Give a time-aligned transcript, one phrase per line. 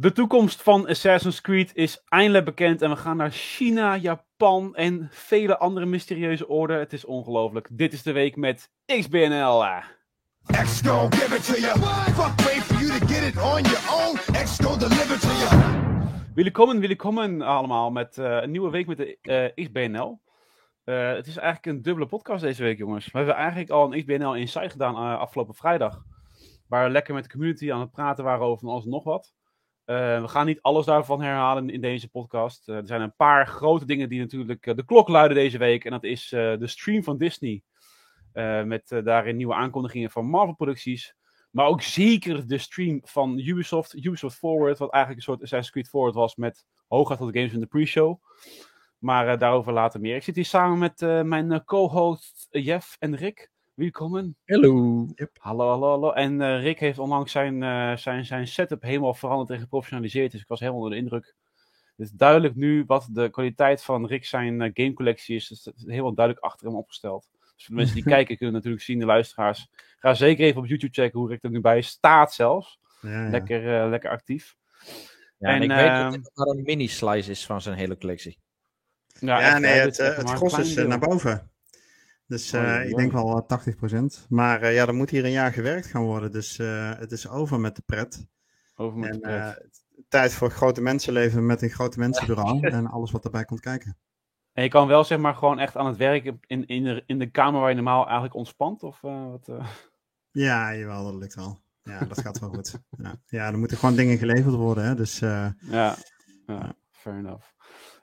[0.00, 5.08] De toekomst van Assassin's Creed is eindelijk bekend en we gaan naar China, Japan en
[5.10, 6.74] vele andere mysterieuze orde.
[6.74, 7.68] Het is ongelooflijk.
[7.72, 9.64] Dit is de week met XBNL.
[10.46, 11.78] X gon' give it to you.
[11.78, 14.16] Fuck wait for you to get it on your own.
[14.44, 15.72] X gon' deliver to you.
[16.34, 19.18] Welkom, welkom allemaal met uh, een nieuwe week met de
[19.56, 20.20] uh, XBNL.
[20.84, 23.06] Uh, het is eigenlijk een dubbele podcast deze week, jongens.
[23.06, 26.02] We hebben eigenlijk al een XBNL Insight gedaan afgelopen vrijdag.
[26.68, 29.38] Waar we lekker met de community aan het praten waren over alles en nog wat.
[29.90, 32.68] Uh, we gaan niet alles daarvan herhalen in deze podcast.
[32.68, 35.84] Uh, er zijn een paar grote dingen die natuurlijk uh, de klok luiden deze week.
[35.84, 37.62] En dat is de stream van Disney.
[38.64, 41.14] met daarin nieuwe aankondigingen van Marvel-producties.
[41.50, 43.94] Maar ook zeker de stream van Ubisoft.
[43.94, 46.36] Ubisoft Forward, wat eigenlijk een soort Assassin's Creed Forward was.
[46.36, 48.22] Met hooguit wat games in de pre-show.
[48.98, 50.16] Maar daarover later meer.
[50.16, 53.50] Ik zit hier samen met mijn co-host Jeff en Rick.
[53.80, 54.36] Welkom.
[54.46, 55.06] Hallo.
[55.14, 55.36] Yep.
[55.38, 56.12] Hallo, hallo, hallo.
[56.12, 60.32] En uh, Rick heeft onlangs zijn, uh, zijn, zijn setup helemaal veranderd en geprofessionaliseerd.
[60.32, 61.34] Dus ik was helemaal onder de indruk.
[61.96, 65.48] Het is duidelijk nu wat de kwaliteit van Rick zijn uh, gamecollectie is.
[65.48, 67.28] Het is helemaal duidelijk achter hem opgesteld.
[67.32, 69.68] Dus voor de mensen die kijken kunnen natuurlijk zien, de luisteraars.
[69.98, 72.80] Ga zeker even op YouTube checken hoe Rick er nu bij staat zelfs.
[73.00, 73.30] Ja, ja.
[73.30, 74.56] Lekker, lekker actief.
[75.38, 78.38] Ja, en, en ik weet dat het maar een mini-slice is van zijn hele collectie.
[79.20, 81.50] Ja, ja nee, het, het, het gros is naar boven.
[82.30, 83.46] Dus uh, oh, ik denk wel
[84.22, 84.28] 80%.
[84.28, 86.32] Maar uh, ja, er moet hier een jaar gewerkt gaan worden.
[86.32, 88.26] Dus uh, het is over met de pret.
[88.74, 89.70] Over met en, de pret.
[90.08, 92.60] tijd voor grote mensenleven met een grote mensenbureau.
[92.68, 93.98] en alles wat erbij komt kijken.
[94.52, 97.18] En je kan wel zeg maar gewoon echt aan het werk in, in, de, in
[97.18, 98.82] de kamer waar je normaal eigenlijk ontspant?
[98.82, 99.50] Of, wat,
[100.30, 101.60] Ja, jawel, dat lukt wel.
[101.82, 102.80] Ja, dat gaat wel goed.
[102.90, 103.14] Ja.
[103.26, 104.84] ja, er moeten gewoon dingen geleverd worden.
[104.84, 104.94] Hè?
[104.94, 105.54] Dus, ja,
[106.46, 107.46] ja, fair enough.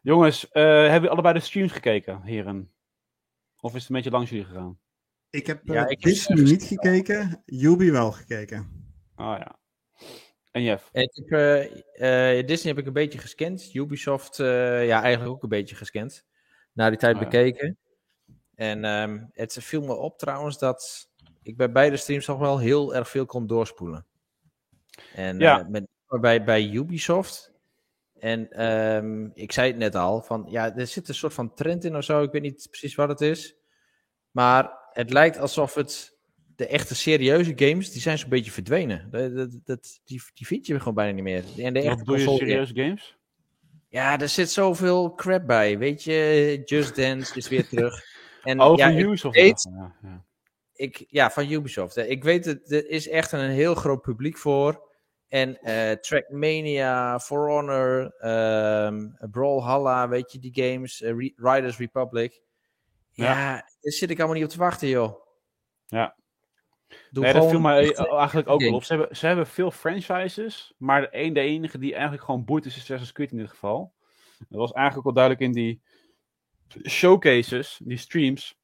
[0.01, 2.71] Jongens, hebben jullie allebei de streams gekeken, heren?
[3.59, 4.79] Of is het een beetje langs jullie gegaan?
[5.29, 8.85] Ik heb ja, uh, ik Disney niet gekeken, Yubi wel gekeken.
[9.15, 9.59] Oh ja.
[10.51, 10.89] En Jeff?
[10.91, 13.73] Ik heb, uh, Disney heb ik een beetje gescand.
[13.73, 16.25] Ubisoft ja, eigenlijk ook een beetje gescand.
[16.73, 17.77] Na die tijd oh, bekeken.
[18.25, 18.35] Ja.
[18.55, 21.09] En um, het viel me op trouwens dat
[21.43, 24.05] ik bij beide streams nog wel heel erg veel kon doorspoelen.
[25.13, 25.67] En ja.
[25.69, 27.53] met, bij, bij Ubisoft
[28.19, 31.83] en um, ik zei het net al, van ja, er zit een soort van trend
[31.83, 32.21] in of zo.
[32.21, 33.55] Ik weet niet precies wat het is.
[34.31, 36.17] Maar het lijkt alsof het
[36.55, 39.07] de echte serieuze games, die zijn zo'n beetje verdwenen.
[39.11, 41.43] Dat, dat, die, die vind je gewoon bijna niet meer.
[41.57, 43.17] En de echte je serieuze games?
[43.89, 45.77] Ja, er zit zoveel crap bij.
[45.77, 48.03] Weet je, Just Dance is weer terug.
[48.43, 49.35] En, oh, ja, Ubisoft?
[49.35, 50.25] Weet, ja, ja.
[50.73, 51.97] Ik, ja, van Ubisoft.
[51.97, 54.86] Ik weet het, er is echt een heel groot publiek voor.
[55.27, 62.41] En uh, Trackmania, For Honor, um, Brawlhalla, weet je, die games, uh, Riders Republic.
[63.11, 65.25] Ja, ja, daar zit ik allemaal niet op te wachten, joh.
[65.85, 66.15] Ja.
[67.11, 68.83] Doe nee, dat viel mij eigenlijk ook wel op.
[68.83, 72.65] Ze hebben, ze hebben veel franchises, maar de, een, de enige die eigenlijk gewoon boeit
[72.65, 73.93] is Assassin's Creed in dit geval.
[74.37, 75.81] Dat was eigenlijk wel duidelijk in die
[76.87, 78.56] showcases, die streams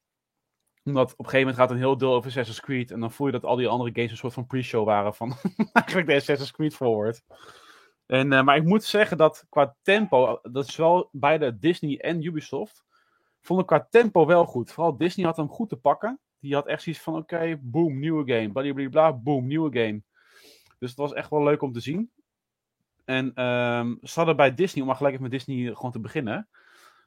[0.83, 2.91] omdat op een gegeven moment gaat een heel deel over Assassin's Creed.
[2.91, 5.35] En dan voel je dat al die andere games een soort van pre-show waren van
[5.73, 7.23] eigenlijk de Assassin's Creed Forward.
[8.05, 12.23] En, uh, maar ik moet zeggen dat qua tempo, dat is wel beide Disney en
[12.23, 12.83] Ubisoft,
[13.41, 14.71] vond ik qua tempo wel goed.
[14.71, 16.19] Vooral Disney had hem goed te pakken.
[16.39, 18.51] Die had echt zoiets van, oké, boom, nieuwe game.
[18.51, 20.01] Blablabla, boom, nieuwe game.
[20.79, 22.11] Dus het was echt wel leuk om te zien.
[23.05, 26.47] En um, ze hadden bij Disney, om maar gelijk even met Disney gewoon te beginnen,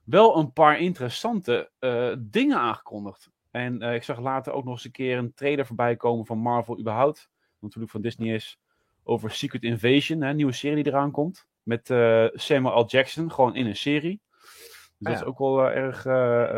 [0.05, 3.31] wel een paar interessante uh, dingen aangekondigd.
[3.57, 6.39] En uh, ik zag later ook nog eens een keer een trailer voorbij komen van
[6.39, 7.31] Marvel überhaupt.
[7.59, 8.61] Natuurlijk van Disney is.
[9.03, 11.47] Over Secret Invasion, een nieuwe serie die eraan komt.
[11.63, 12.87] Met uh, Samuel L.
[12.87, 14.21] Jackson, gewoon in een serie.
[14.31, 16.03] Dus dat is ook wel uh, erg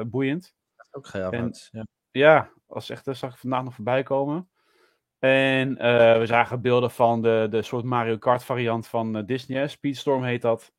[0.09, 0.55] boeiend.
[0.77, 1.71] Dat is ook gaaf.
[1.71, 4.49] Ja, ja als echt, zag ik vandaag nog voorbij komen.
[5.19, 5.75] En
[6.19, 9.69] we zagen beelden van de, de soort Mario Kart variant van Disney.
[9.69, 10.73] Speedstorm heet dat.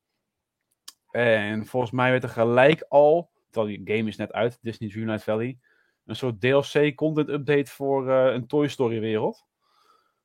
[1.12, 5.24] En volgens mij werd er gelijk al, terwijl die game is net uit, Disney Dreamlight
[5.24, 5.60] Valley
[6.10, 9.46] een soort DLC content update voor uh, een Toy Story wereld.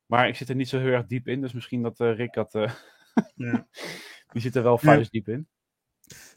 [0.05, 2.33] Maar ik zit er niet zo heel erg diep in, dus misschien dat uh, Rick
[2.33, 2.55] dat.
[2.55, 2.71] Uh,
[3.35, 3.67] ja.
[4.31, 5.47] Die zit er wel vuist diep in.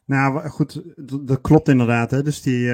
[0.05, 0.83] Nou goed,
[1.27, 2.11] dat klopt inderdaad.
[2.11, 2.23] Hè.
[2.23, 2.67] Dus die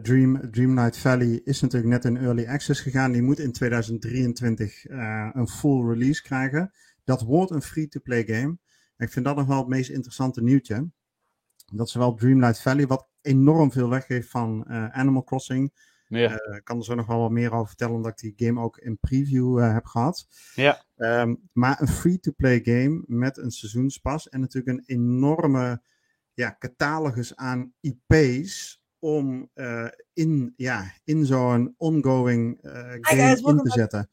[0.00, 3.12] Dream, Dreamlight Valley is natuurlijk net in early access gegaan.
[3.12, 4.84] Die moet in 2023
[5.32, 6.72] een full release krijgen.
[7.04, 8.58] Dat wordt een free-to-play game.
[8.96, 10.90] ik vind dat nog wel het meest interessante nieuwtje.
[11.72, 15.72] Dat zowel Dreamlight Valley, wat enorm veel weggeeft van Animal Crossing,
[16.08, 16.30] ja.
[16.30, 18.60] Uh, ik kan er zo nog wel wat meer over vertellen, omdat ik die game
[18.60, 20.26] ook in preview uh, heb gehad.
[20.54, 20.84] Ja.
[20.96, 25.82] Um, maar een free-to-play game met een seizoenspas en natuurlijk een enorme
[26.34, 32.58] ja, catalogus aan IP's om uh, in, ja, in zo'n ongoing
[33.00, 34.10] game in te zetten.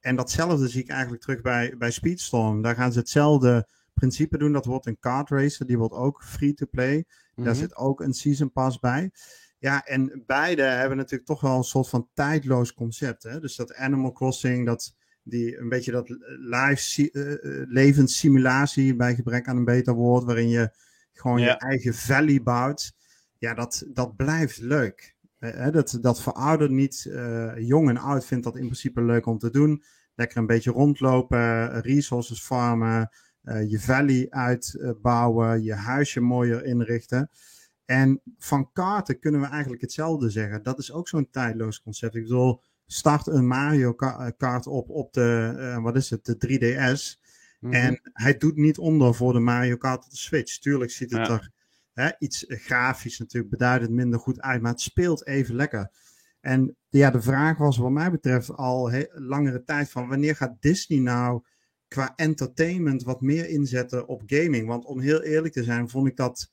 [0.00, 2.62] En datzelfde zie ik eigenlijk terug bij, bij Speedstorm.
[2.62, 4.52] Daar gaan ze hetzelfde principe doen.
[4.52, 7.04] Dat wordt een kart racer, die wordt ook free-to-play.
[7.34, 7.54] Daar mhm.
[7.54, 9.10] zit ook een season pass bij.
[9.58, 13.22] Ja, en beide hebben natuurlijk toch wel een soort van tijdloos concept.
[13.22, 13.40] Hè?
[13.40, 16.08] Dus dat Animal Crossing, dat die een beetje dat
[16.38, 20.70] live uh, levenssimulatie bij gebrek aan een beter woord, waarin je
[21.12, 22.94] gewoon je eigen valley bouwt.
[23.38, 25.14] Ja, dat, dat blijft leuk.
[25.40, 27.06] Uh, dat, dat veroudert niet.
[27.08, 29.82] Uh, jong en oud vindt dat in principe leuk om te doen.
[30.14, 33.10] Lekker een beetje rondlopen, resources farmen,
[33.42, 37.30] je valley uitbouwen, je huisje mooier inrichten.
[37.86, 40.62] En van kaarten kunnen we eigenlijk hetzelfde zeggen.
[40.62, 42.14] Dat is ook zo'n tijdloos concept.
[42.14, 43.94] Ik bedoel, start een Mario
[44.36, 47.20] kaart op op de, uh, wat is het, de 3DS.
[47.60, 47.72] Mhm.
[47.72, 50.58] En hij doet niet onder voor de Mario Kart op de Switch.
[50.58, 51.50] Tuurlijk ziet het er
[51.92, 55.90] hè, iets grafisch natuurlijk beduidend minder goed uit, maar het speelt even lekker.
[56.40, 60.98] En ja, de vraag was wat mij betreft al langere tijd van wanneer gaat Disney
[60.98, 61.42] nou
[61.88, 64.66] qua entertainment wat meer inzetten op gaming?
[64.66, 66.52] Want om heel eerlijk te zijn, vond ik dat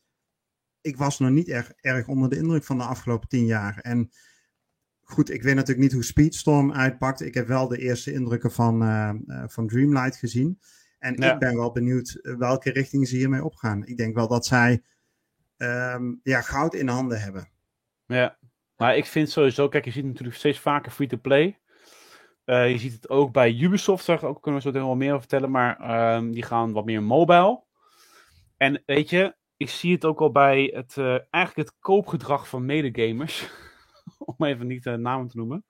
[0.84, 3.80] ik was nog niet erg, erg onder de indruk van de afgelopen tien jaar.
[3.82, 4.12] En
[5.04, 7.22] goed, ik weet natuurlijk niet hoe Speedstorm uitpakt.
[7.22, 9.14] Ik heb wel de eerste indrukken van, uh,
[9.48, 10.60] van Dreamlight gezien.
[11.00, 13.86] En ik ben wel benieuwd eh, welke richting ze hiermee opgaan.
[13.86, 14.84] Ik denk wel dat zij
[15.58, 17.50] um, ja, goud in handen hebben.
[18.06, 18.38] Ja,
[18.78, 21.60] maar ik vind sowieso, kijk, je ziet natuurlijk steeds vaker free-to-play.
[22.46, 25.20] Uh, je ziet het ook bij Ubisoft, daar ook, kunnen we zo wel meer over
[25.20, 27.64] vertellen, maar um, die gaan wat meer mobile.
[28.58, 32.66] En weet je, ik zie het ook al bij het, uh, eigenlijk het koopgedrag van
[32.66, 33.50] medegamers.
[34.38, 35.66] om even niet de namen te noemen.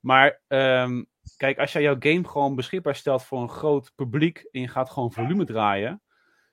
[0.00, 4.60] Maar um, kijk, als jij jouw game gewoon beschikbaar stelt voor een groot publiek en
[4.60, 6.02] je gaat gewoon volume draaien.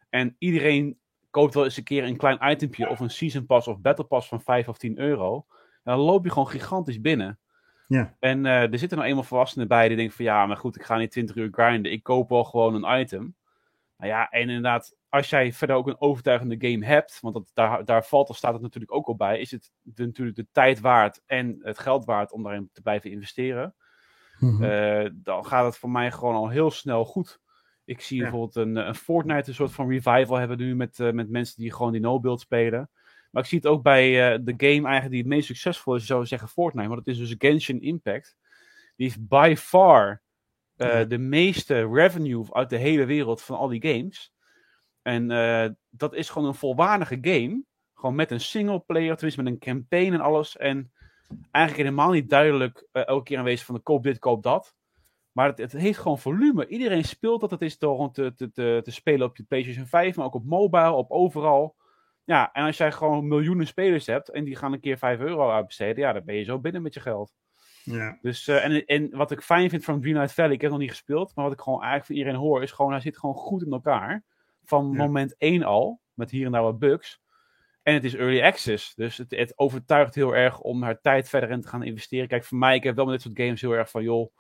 [0.10, 1.00] En iedereen
[1.30, 4.28] koopt wel eens een keer een klein itempje of een season pass of battle pass
[4.28, 5.46] van 5 of 10 euro.
[5.84, 7.40] Dan loop je gewoon gigantisch binnen.
[7.88, 8.16] Ja.
[8.20, 10.84] En uh, er zitten nou eenmaal volwassenen bij die denken van ja, maar goed, ik
[10.84, 11.92] ga niet 20 uur grinden.
[11.92, 13.36] Ik koop wel gewoon een item.
[13.98, 17.86] Nou ja, en inderdaad, als jij verder ook een overtuigende game hebt, want dat, daar,
[17.86, 20.80] daar valt of staat het natuurlijk ook al bij, is het de, natuurlijk de tijd
[20.80, 23.76] waard en het geld waard om daarin te blijven investeren.
[24.40, 24.64] Mhm.
[24.64, 27.40] Eh, dan gaat het voor mij gewoon al heel snel goed.
[27.86, 31.30] Ik zie bijvoorbeeld een, een Fortnite een soort van revival hebben nu met, uh, met
[31.30, 32.90] mensen die gewoon die no-build spelen.
[33.32, 36.06] Maar ik zie het ook bij uh, de game eigenlijk die het meest succesvol is,
[36.06, 36.88] zou zeggen Fortnite.
[36.88, 38.36] Maar dat is dus Genshin Impact.
[38.96, 40.22] Die heeft by far
[41.08, 44.34] de meeste revenue uit de hele wereld van al die games.
[45.06, 47.64] En uh, dat is gewoon een volwaardige game.
[47.94, 50.58] Gewoon met een single player, tenminste met een campaign en alles.
[50.58, 50.92] En
[51.52, 54.76] eigenlijk helemaal niet duidelijk uh, elke keer aanwezig van de koop dit, koop dat.
[55.32, 56.68] Maar het, het, heeft gewoon volume.
[56.68, 57.52] Iedereen speelt dat.
[57.52, 60.34] Het is door gewoon te, te, te, te, spelen op je PlayStation 5, maar ook
[60.34, 61.76] op mobile, op overal.
[62.24, 65.50] Ja, en als jij gewoon miljoenen spelers hebt en die gaan een keer 5 euro
[65.50, 67.34] uitbesteden, ja, dan ben je zo binnen met je geld.
[67.86, 68.18] Ja.
[68.22, 70.80] Dus, uh, en, en wat ik fijn vind van Green Light Valley, ik heb nog
[70.80, 73.36] niet gespeeld, maar wat ik gewoon eigenlijk van iedereen hoor, is gewoon, hij zit gewoon
[73.36, 74.24] goed in elkaar
[74.64, 77.22] van moment 1 al, met hier en daar wat bugs.
[77.84, 81.50] En het is early access, dus het, het, overtuigt heel erg om haar tijd verder
[81.50, 82.28] in te gaan investeren.
[82.28, 84.32] Kijk, voor mij, ik heb wel met dit soort games heel erg van, joh,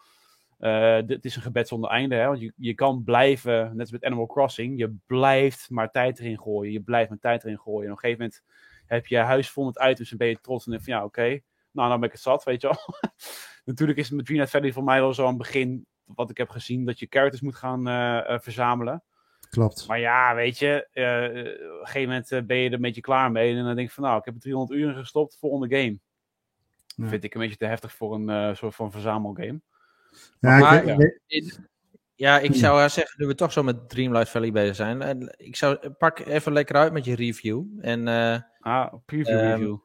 [0.59, 2.15] uh, dit is een gebed zonder einde.
[2.15, 2.27] Hè?
[2.27, 6.39] Want je, je kan blijven, net als met Animal Crossing, je blijft maar tijd erin
[6.39, 6.71] gooien.
[6.71, 7.85] Je blijft maar tijd erin gooien.
[7.85, 8.43] En op een gegeven moment
[8.85, 11.39] heb je huis vol met items en ben je trots en denk van, ja, oké,
[11.75, 13.11] nou, dan ben ik het zat, weet je wel.
[13.65, 16.49] Natuurlijk is het met Dreamlight Valley voor mij wel zo een begin, wat ik heb
[16.49, 19.03] gezien, dat je characters moet gaan uh, uh, verzamelen.
[19.49, 19.87] Klopt.
[19.87, 23.01] Maar ja, weet je, uh, op een gegeven moment eh, ben je er een beetje
[23.01, 23.55] klaar mee.
[23.55, 25.99] En dan denk ik van, nou, ik heb er 300 uur in gestopt, volgende game.
[26.85, 27.07] Ja.
[27.07, 29.61] Vind ik een beetje te heftig voor een uh, soort van verzamelgame.
[30.39, 31.49] Ja, maar, ik, ja.
[32.15, 35.33] ja, ik zou zeggen, nu we toch zo met Dreamlight Valley bezig zijn.
[35.37, 37.63] Ik zou, pak even lekker uit met je review.
[37.81, 38.07] En,
[38.59, 39.77] ah, preview um, review.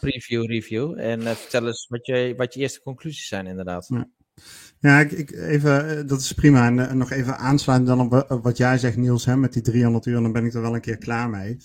[0.00, 0.98] Preview review.
[0.98, 3.88] En vertel eens wat je, wat je eerste conclusies zijn inderdaad.
[4.80, 5.00] Ja.
[5.00, 6.66] Ik, ik, even, eh, dat is prima.
[6.66, 10.06] En, en nog even aansluiten dan op wat jij zegt, Niels, hè, met die 300
[10.06, 10.20] uur.
[10.20, 11.56] Dan ben ik er wel een keer klaar mee.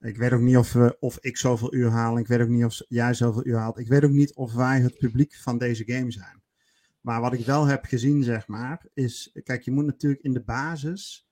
[0.00, 2.18] Ik weet ook niet of, of ik zoveel uur haal.
[2.18, 3.78] Ik weet ook niet of jij zoveel uur haalt.
[3.78, 6.42] Ik weet ook niet of wij het publiek van deze game zijn.
[7.00, 9.38] Maar wat ik wel heb gezien, zeg maar, is...
[9.44, 11.28] Kijk, je moet natuurlijk in de basis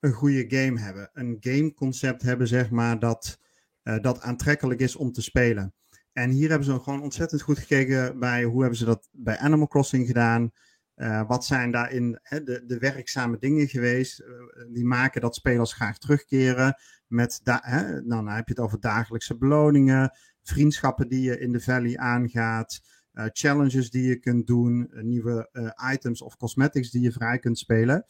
[0.00, 1.10] een goede game hebben.
[1.12, 3.39] Een gameconcept hebben, zeg maar, dat,
[3.82, 5.74] dat aantrekkelijk is om te spelen.
[6.12, 9.68] En hier hebben ze gewoon ontzettend goed gekeken bij hoe hebben ze dat bij Animal
[9.68, 10.52] Crossing gedaan.
[10.96, 14.26] Uh, wat zijn daarin de, de werkzame dingen geweest uh,
[14.72, 16.74] die maken dat spelers graag terugkeren.
[17.06, 20.10] Met hè, nou, dan heb je het over dagelijkse beloningen,
[20.42, 22.80] vriendschappen die je in de valley aangaat,
[23.12, 25.50] challenges die je kunt doen, nieuwe
[25.92, 28.04] items of cosmetics die je vrij kunt spelen.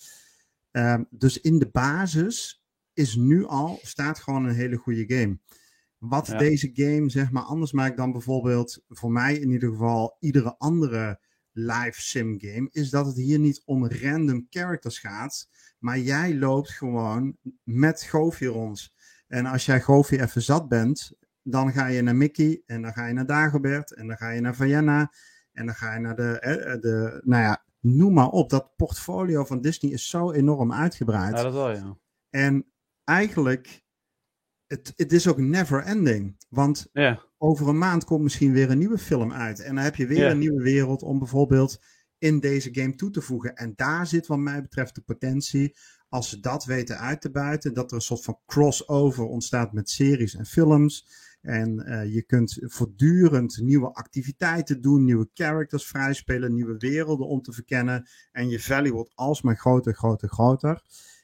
[0.70, 5.38] Ehm, dus in de basis is nu al, staat gewoon een hele goede game.
[6.00, 6.38] Wat ja.
[6.38, 11.21] deze game zeg maar anders maakt dan bijvoorbeeld voor mij in ieder geval iedere andere
[11.52, 16.71] live sim game, is dat het hier niet om random characters gaat, maar jij loopt
[16.71, 18.92] gewoon met Goofy rond.
[19.26, 23.07] En als jij Goofy even zat bent, dan ga je naar Mickey en dan ga
[23.07, 25.12] je naar Dagobert en dan ga je naar Vienna
[25.52, 28.50] en dan ga je naar de, eh, de nou ja, noem maar op.
[28.50, 31.37] Dat portfolio van Disney is zo enorm uitgebreid.
[31.37, 31.97] Ja, dat wel, ja.
[32.30, 32.66] En
[33.04, 33.83] eigenlijk,
[34.70, 36.36] het, het is ook never ending.
[36.48, 37.22] Want ja.
[37.38, 39.60] over een maand komt misschien weer een nieuwe film uit.
[39.60, 41.80] En dan heb je weer een nieuwe wereld om bijvoorbeeld
[42.18, 43.54] in deze game toe te voegen.
[43.54, 45.76] En daar zit wat mij betreft de potentie,
[46.08, 49.90] als ze dat weten uit te buiten, dat er een soort van crossover ontstaat met
[49.90, 51.08] series en films.
[51.40, 57.52] En uh, je kunt voortdurend nieuwe activiteiten doen, nieuwe characters vrijspelen, nieuwe werelden om te
[57.52, 58.08] verkennen.
[58.32, 60.82] En je value wordt alsmaar groter, groter, groter.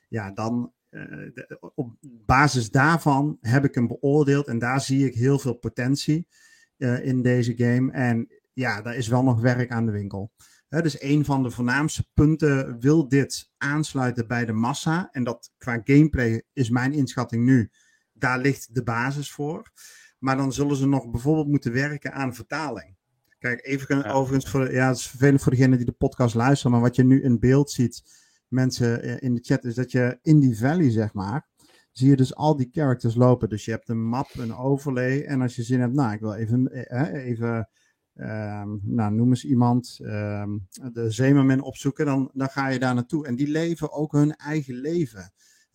[0.09, 4.47] Ja, dan uh, op basis daarvan heb ik hem beoordeeld.
[4.47, 6.29] En daar zie ik heel veel potentie
[6.77, 7.93] uh, in deze game.
[7.93, 10.33] En ja, daar is wel nog werk aan de winkel.
[10.69, 15.09] He, dus een van de voornaamste punten wil dit aansluiten bij de massa.
[15.13, 17.71] En dat qua gameplay is mijn inschatting nu.
[18.13, 19.71] Daar ligt de basis voor.
[20.19, 22.97] Maar dan zullen ze nog bijvoorbeeld moeten werken aan vertaling.
[23.39, 24.11] Kijk, even ja.
[24.11, 27.05] overigens, voor, ja, het is vervelend voor degenen die de podcast luisteren, maar wat je
[27.05, 28.03] nu in beeld ziet,
[28.49, 31.49] mensen eh, in de chat, is dat je in die valley, zeg maar,
[31.93, 33.49] zie je dus al die characters lopen.
[33.49, 36.35] Dus je hebt een map, een overlay, en als je zin hebt, nou, ik wil
[36.35, 37.69] even, eh, even
[38.15, 43.27] um, nou, noem eens iemand, um, de Zemermin opzoeken, dan, dan ga je daar naartoe.
[43.27, 45.33] En die leven ook hun eigen leven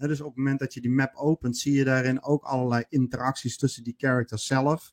[0.08, 3.58] dus op het moment dat je die map opent, zie je daarin ook allerlei interacties
[3.58, 4.92] tussen die characters zelf.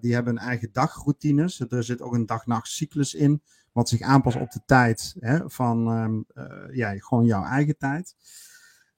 [0.00, 1.60] Die hebben een eigen dagroutines.
[1.60, 3.42] Er zit ook een dag-nacht in,
[3.72, 8.14] wat zich aanpast op de tijd hè, van um, uh, ja, gewoon jouw eigen tijd.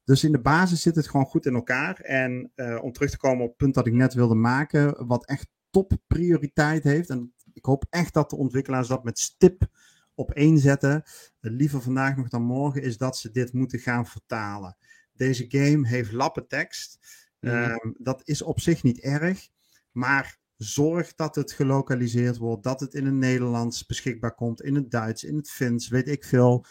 [0.04, 2.00] Dus in de basis zit het gewoon goed in elkaar.
[2.00, 5.26] En uh, om terug te komen op het punt dat ik net wilde maken, wat
[5.26, 7.10] echt top prioriteit heeft.
[7.10, 9.66] En ik hoop echt dat de ontwikkelaars dat met stip
[10.14, 11.02] op één zetten.
[11.40, 14.76] liever vandaag nog dan morgen, is dat ze dit moeten gaan vertalen.
[15.12, 16.98] Deze game heeft lappen tekst.
[17.40, 19.48] Mm dat is op zich niet erg.
[19.90, 22.62] Maar zorg dat het gelokaliseerd wordt.
[22.62, 24.62] Dat het in het Nederlands beschikbaar komt.
[24.62, 26.66] In het Duits, in het Fins, weet ik veel.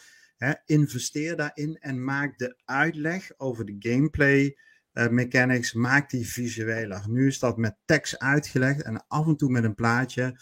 [0.65, 4.57] investeer daarin en maak de uitleg over de gameplay
[4.93, 5.73] uh, mechanics.
[5.73, 7.03] Maak die visueler.
[7.09, 10.39] Nu is dat met tekst uitgelegd en af en toe met een plaatje.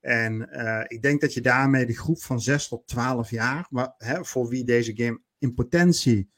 [0.00, 4.24] En uh, ik denk dat je daarmee de groep van 6 tot 12 jaar, hè,
[4.24, 6.30] voor wie deze game in potentie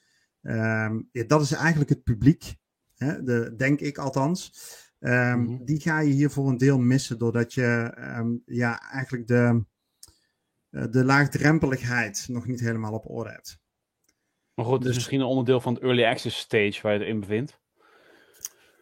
[0.42, 2.56] Um, ja, dat is eigenlijk het publiek,
[2.94, 4.52] hè, de, denk ik althans.
[5.04, 5.64] Um, mm -hmm.
[5.64, 9.64] Die ga je hier voor een deel missen, doordat je um, ja, eigenlijk de,
[10.70, 13.60] uh, de laagdrempeligheid nog niet helemaal op orde hebt.
[14.54, 17.00] Maar goed, het is dus, misschien een onderdeel van het early access stage waar je
[17.00, 17.60] erin bevindt.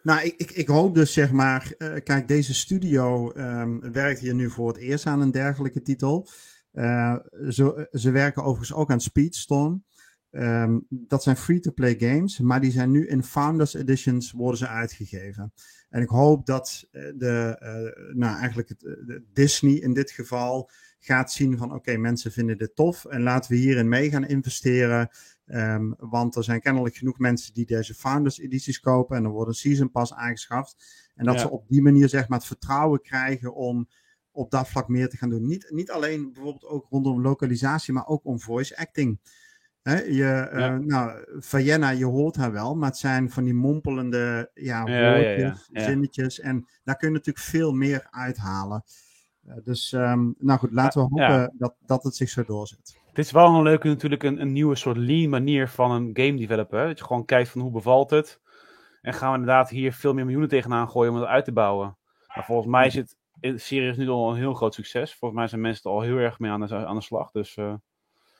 [0.02, 4.34] Nou, ik, ik, ik, hoop dus zeg maar, uh, kijk, deze studio um, werkt hier
[4.34, 6.28] nu voor het eerst aan een dergelijke titel.
[6.72, 7.16] Uh,
[7.48, 9.84] zo, ze werken overigens ook aan Speedstorm.
[10.32, 15.52] Um, dat zijn free-to-play games, maar die zijn nu in Founders Editions worden ze uitgegeven.
[15.88, 20.70] En ik hoop dat eh, de, uh, nou eigenlijk het, de Disney in dit geval
[20.98, 24.26] gaat zien van oké, okay, mensen vinden dit tof en laten we hierin mee gaan
[24.26, 25.08] investeren.
[25.46, 29.48] Um, want er zijn kennelijk genoeg mensen die deze Founders edities kopen en er wordt
[29.48, 30.76] een Season Pass aangeschaft.
[31.14, 31.40] En dat ja.
[31.40, 33.88] ze op die manier zeg maar het vertrouwen krijgen om
[34.30, 35.46] op dat vlak meer te gaan doen.
[35.46, 39.20] Niet, niet alleen bijvoorbeeld ook rondom lokalisatie, maar ook om voice acting.
[39.82, 40.72] Hè, je, ja.
[40.72, 45.68] uh, nou, Vienna, je hoort haar wel, maar het zijn van die mompelende ja, woordjes,
[45.72, 46.40] ja, zinnetjes.
[46.40, 48.84] En daar kun je natuurlijk veel meer uithalen.
[49.46, 52.98] Uh, dus um, nou goed, laten we hopen dat, dat het zich zo doorzet.
[53.12, 56.36] Dit is wel een leuke, natuurlijk een, een nieuwe soort lean manier van een game
[56.36, 56.86] developer.
[56.86, 58.40] Dat je gewoon kijkt van hoe bevalt het.
[59.00, 61.98] En gaan we inderdaad hier veel meer miljoenen tegenaan gooien om het uit te bouwen.
[62.34, 63.16] Maar volgens mij is het
[63.60, 65.14] serieus nu al een heel groot succes.
[65.14, 67.30] Volgens mij zijn mensen er al heel erg mee aan de, aan de slag.
[67.30, 67.74] Dus uh,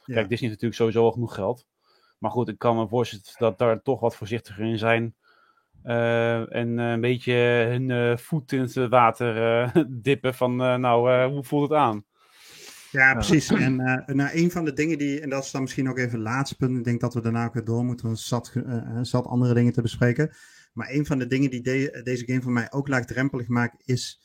[0.05, 0.15] ja.
[0.15, 1.67] Kijk, Disney heeft natuurlijk sowieso al genoeg geld.
[2.19, 5.15] Maar goed, ik kan me voorstellen dat daar toch wat voorzichtiger in zijn.
[5.85, 7.35] Uh, en uh, een beetje
[7.69, 12.05] hun uh, voet in het water dippen van, nou, hoe voelt het aan?
[12.91, 13.51] Ja, precies.
[13.67, 13.77] En
[14.07, 16.57] nou, een van de dingen die, en dat is dan misschien ook even het laatste
[16.57, 18.53] punt, ik denk dat we daarna ook weer door moeten, want er zat,
[19.03, 20.31] zat andere dingen te bespreken.
[20.73, 24.21] Maar een van de dingen die de, deze game voor mij ook laagdrempelig maakt, is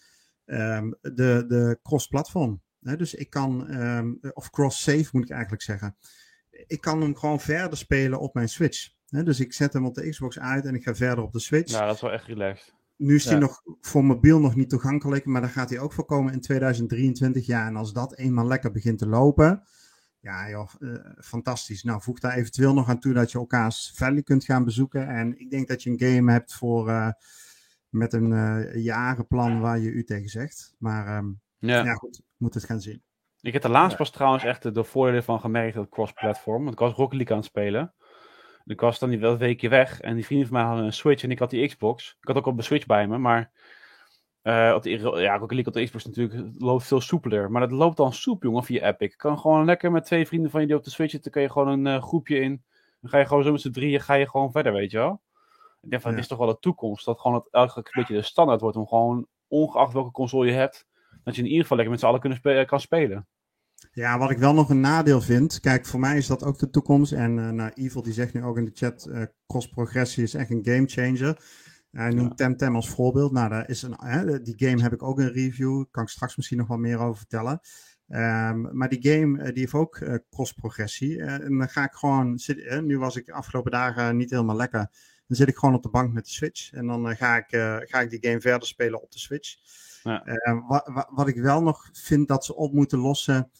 [0.45, 2.61] um, de, de cross-platform
[2.93, 5.95] dus ik kan, um, of cross-save moet ik eigenlijk zeggen.
[6.49, 8.89] Ik kan hem gewoon verder spelen op mijn Switch.
[9.05, 11.71] dus ik zet hem op de Xbox uit en ik ga verder op de Switch.
[11.71, 12.73] Ja, dat is wel echt relaxed.
[12.97, 13.29] Nu is ja.
[13.29, 16.41] hij nog voor mobiel nog niet toegankelijk, maar daar gaat hij ook voor komen in
[16.41, 17.45] 2023.
[17.45, 19.63] Ja, en als dat eenmaal lekker begint te lopen,
[20.19, 21.83] ja joh, uh, fantastisch.
[21.83, 25.07] Nou, voeg daar eventueel nog aan toe dat je elkaars valley kunt gaan bezoeken.
[25.07, 27.09] En ik denk dat je een game hebt voor, uh,
[27.89, 30.75] met een uh, jarenplan waar je u tegen zegt.
[30.77, 31.83] Maar um, ja.
[31.83, 33.03] ja, goed, moet het gaan zien.
[33.41, 36.61] Ik heb er laatst pas trouwens echt de voordelen van gemerkt, dat cross-platform.
[36.61, 37.93] Want ik was Rocket League aan het spelen.
[38.65, 40.01] Ik was dan niet wel een weekje weg.
[40.01, 42.17] En die vrienden van mij hadden een Switch en ik had die Xbox.
[42.19, 43.51] Ik had ook op de Switch bij me, maar...
[44.43, 44.89] Uh, op de,
[45.21, 47.51] ja, Rocket League op de Xbox natuurlijk loopt veel soepeler.
[47.51, 49.15] Maar dat loopt dan soep, jongen, via Epic.
[49.15, 51.51] Kan gewoon lekker met twee vrienden van je die op de Switch zitten, kun je
[51.51, 52.63] gewoon een uh, groepje in.
[53.01, 55.21] Dan ga je gewoon zo met z'n drieën, ga je gewoon verder, weet je wel.
[55.81, 56.17] Ik denk van, ja.
[56.17, 57.05] het is toch wel de toekomst.
[57.05, 60.51] Dat gewoon het eigenlijk een beetje de standaard wordt om gewoon, ongeacht welke console je
[60.51, 60.87] hebt,
[61.23, 63.27] dat je in ieder geval lekker met z'n allen kunnen spe kan spelen.
[63.91, 65.59] Ja, wat ik wel nog een nadeel vind.
[65.59, 67.11] Kijk, voor mij is dat ook de toekomst.
[67.11, 70.49] En uh, nou, Evil die zegt nu ook in de chat: uh, cross-progressie is echt
[70.49, 71.41] een game changer.
[71.91, 72.35] Hij noemt ja.
[72.35, 73.31] Temtem als voorbeeld.
[73.31, 75.75] Nou, daar is een, hè, die game heb ik ook een review.
[75.75, 77.59] Daar kan ik straks misschien nog wat meer over vertellen.
[78.07, 81.17] Um, maar die game uh, die heeft ook uh, cross-progressie.
[81.17, 82.85] Uh, en dan ga ik gewoon zitten.
[82.85, 84.87] nu was ik de afgelopen dagen niet helemaal lekker.
[85.27, 86.71] Dan zit ik gewoon op de bank met de Switch.
[86.71, 87.45] En dan ga, ik,
[87.89, 89.55] ga ik die game verder spelen op de Switch.
[90.05, 90.63] Ja.
[90.67, 93.51] Wat, wat, ik wel nog vind dat ze op moeten lossen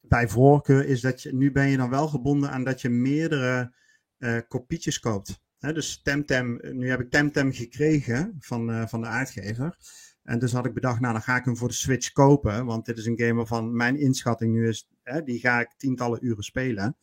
[0.00, 3.74] bij voorkeur is dat je, nu ben je dan wel gebonden aan dat je meerdere
[4.18, 5.40] uh, kopietjes koopt.
[5.58, 9.76] He, dus Temtem, nu heb ik Temtem gekregen van, uh, van de uitgever.
[10.22, 12.64] En dus had ik bedacht, nou dan ga ik hem voor de Switch kopen.
[12.64, 16.26] Want dit is een game waarvan mijn inschatting nu is, hè, die ga ik tientallen
[16.26, 16.96] uren spelen.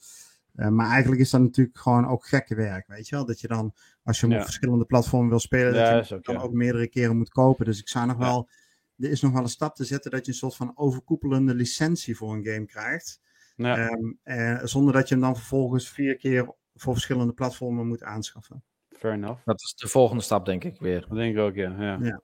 [0.52, 3.26] Maar eigenlijk is dat natuurlijk gewoon ook gekke werk, weet je wel.
[3.26, 3.74] Dat je dan,
[4.08, 4.40] als je hem ja.
[4.40, 6.42] op verschillende platformen wil spelen, ja, dat je hem ook, dan ja.
[6.42, 7.66] ook meerdere keren moet kopen.
[7.66, 8.50] Dus ik zou nog wel
[8.98, 12.18] er is nog wel een stap te zetten dat je een soort van overkoepelende licentie
[12.18, 13.22] voor een game krijgt.
[13.56, 13.90] Ja.
[13.90, 18.64] Um, eh, zonder dat je hem dan vervolgens vier keer voor verschillende platformen moet aanschaffen.
[18.90, 19.46] Fair enough.
[19.46, 21.06] Dat is de volgende stap, denk ik weer.
[21.08, 21.76] Dat denk ik ook, ja.
[21.80, 22.22] Ja, ja.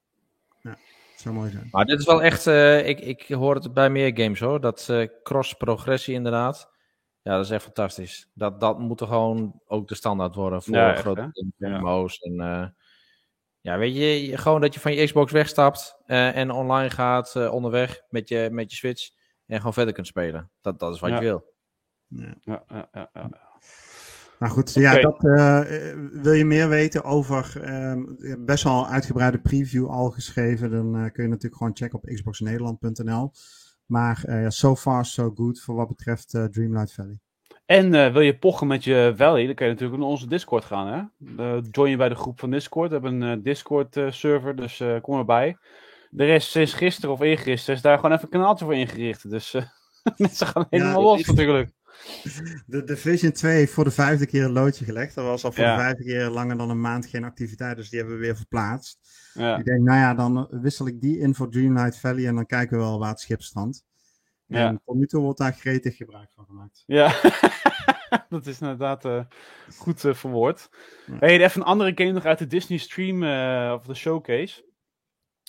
[0.61, 0.77] ja
[1.15, 1.67] zou mooi zijn.
[1.71, 4.87] Maar dit is wel echt, uh, ik, ik hoor het bij meer games hoor, dat
[4.91, 6.71] uh, cross-progressie inderdaad.
[7.23, 8.29] Ja, dat is echt fantastisch.
[8.33, 12.17] Dat, dat moet er gewoon ook de standaard worden voor ja, grote MMO's.
[12.19, 12.67] En, uh,
[13.61, 17.53] ja, weet je, gewoon dat je van je Xbox wegstapt uh, en online gaat uh,
[17.53, 19.09] onderweg met je, met je Switch
[19.45, 20.51] en gewoon verder kunt spelen.
[20.61, 21.15] Dat, dat is wat ja.
[21.15, 21.53] je wil.
[22.07, 22.89] Ja, ja, ja.
[22.91, 23.29] ja, ja.
[24.39, 24.83] Nou goed, okay.
[24.83, 25.61] ja, dat, uh,
[26.11, 28.03] wil je meer weten over ehm,
[28.45, 33.31] best wel een uitgebreide preview al geschreven, dan kun je natuurlijk gewoon checken op xboxnederland.nl.
[33.93, 37.19] Maar ja, so far so good voor wat betreft Dreamlight Valley.
[37.65, 40.65] En uh, wil je pochen met je Valley, dan kun je natuurlijk naar onze Discord
[40.65, 40.87] gaan.
[40.87, 41.59] Hè?
[41.71, 42.87] Join je bij de groep van Discord.
[42.87, 45.57] We hebben een Discord-server, dus kom erbij.
[46.15, 49.29] Er is sinds gisteren of eergisteren is daar gewoon even een kanaaltje voor ingericht.
[49.29, 49.55] Dus
[50.17, 51.71] mensen gaan helemaal ja, los natuurlijk.
[52.65, 55.15] De Division 2 heeft voor de vijfde keer een loodje gelegd.
[55.15, 55.75] Dat was al voor ja.
[55.75, 58.99] de vijfde keer langer dan een maand geen activiteit, dus die hebben we weer verplaatst.
[59.33, 59.57] Ja.
[59.57, 62.77] Ik denk, nou ja, dan wissel ik die in voor Dreamlight Valley en dan kijken
[62.77, 63.85] we wel waar het schip strandt.
[64.45, 64.67] Ja.
[64.67, 66.83] En tot nu toe wordt daar gretig gebruik van gemaakt.
[66.85, 67.19] Ja,
[68.29, 69.25] dat is inderdaad uh,
[69.77, 70.69] goed uh, verwoord.
[71.05, 71.17] Ja.
[71.19, 74.71] Hey, even een andere game nog uit de Disney Stream uh, of de Showcase.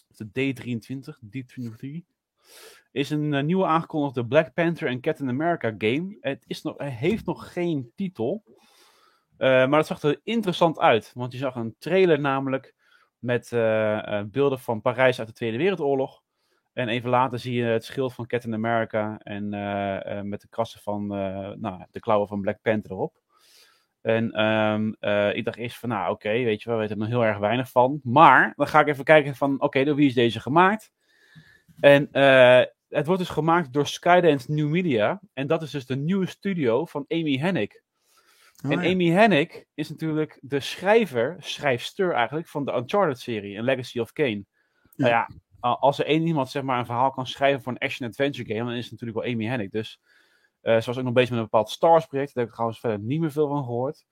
[0.07, 2.13] De D23, D23.
[2.93, 6.17] Is een nieuwe aangekondigde Black Panther en Captain America game.
[6.21, 8.45] Het, is nog, het heeft nog geen titel.
[9.37, 11.11] maar het zag er interessant uit.
[11.15, 12.74] Want je zag een trailer namelijk
[13.25, 13.49] met
[14.31, 16.23] beelden van Parijs uit de Tweede Wereldoorlog.
[16.73, 20.81] En even later zie je het schild van Captain America en uh, met de krassen
[20.81, 21.07] van
[21.61, 23.23] nou, de klauwen van Black Panther erop.
[24.01, 24.97] En um,
[25.33, 27.39] ik dacht eerst van, nou oké, weet je wel, we weten er nog heel erg
[27.39, 28.01] weinig van.
[28.03, 30.93] Maar dan ga ik even kijken van, oké, door wie is deze gemaakt?
[31.81, 32.09] En
[32.89, 35.21] het wordt dus gemaakt door Skydance New Media.
[35.33, 37.83] En dat is dus de nieuwe studio van Amy Hennig.
[38.65, 38.91] Oh, en ja.
[38.91, 44.45] Amy Hennig is natuurlijk de schrijver, schrijfster eigenlijk, van de Uncharted-serie, en Legacy of Kane.
[44.95, 45.07] Ja.
[45.07, 45.29] Nou ja,
[45.61, 48.79] als er één iemand zeg maar, een verhaal kan schrijven voor een action-adventure game, dan
[48.79, 49.71] is het natuurlijk wel Amy Hennig.
[49.71, 50.01] Dus
[50.63, 52.35] uh, ze was ook nog bezig met een bepaald Stars-project.
[52.35, 54.05] Daar heb ik trouwens verder niet meer veel van gehoord.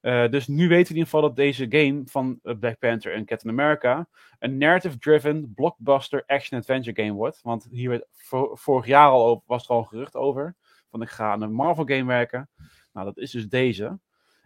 [0.00, 3.24] Uh, dus nu weten we in ieder geval dat deze game van Black Panther en
[3.24, 7.40] Captain America een narrative-driven blockbuster action-adventure game wordt.
[7.42, 10.54] Want hier werd vor vorig jaar al over, was er al een gerucht over.
[10.90, 12.48] Van ik ga aan een Marvel-game werken.
[12.96, 13.84] Nou, dat is dus deze.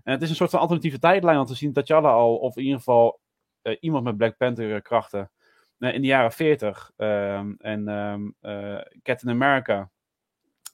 [0.03, 2.63] En het is een soort van alternatieve tijdlijn om te zien T'Challa al, of in
[2.63, 3.21] ieder geval
[3.63, 5.31] uh, iemand met Black Panther krachten,
[5.79, 6.93] in de jaren 40.
[6.97, 9.91] Um, en um, uh, Captain America.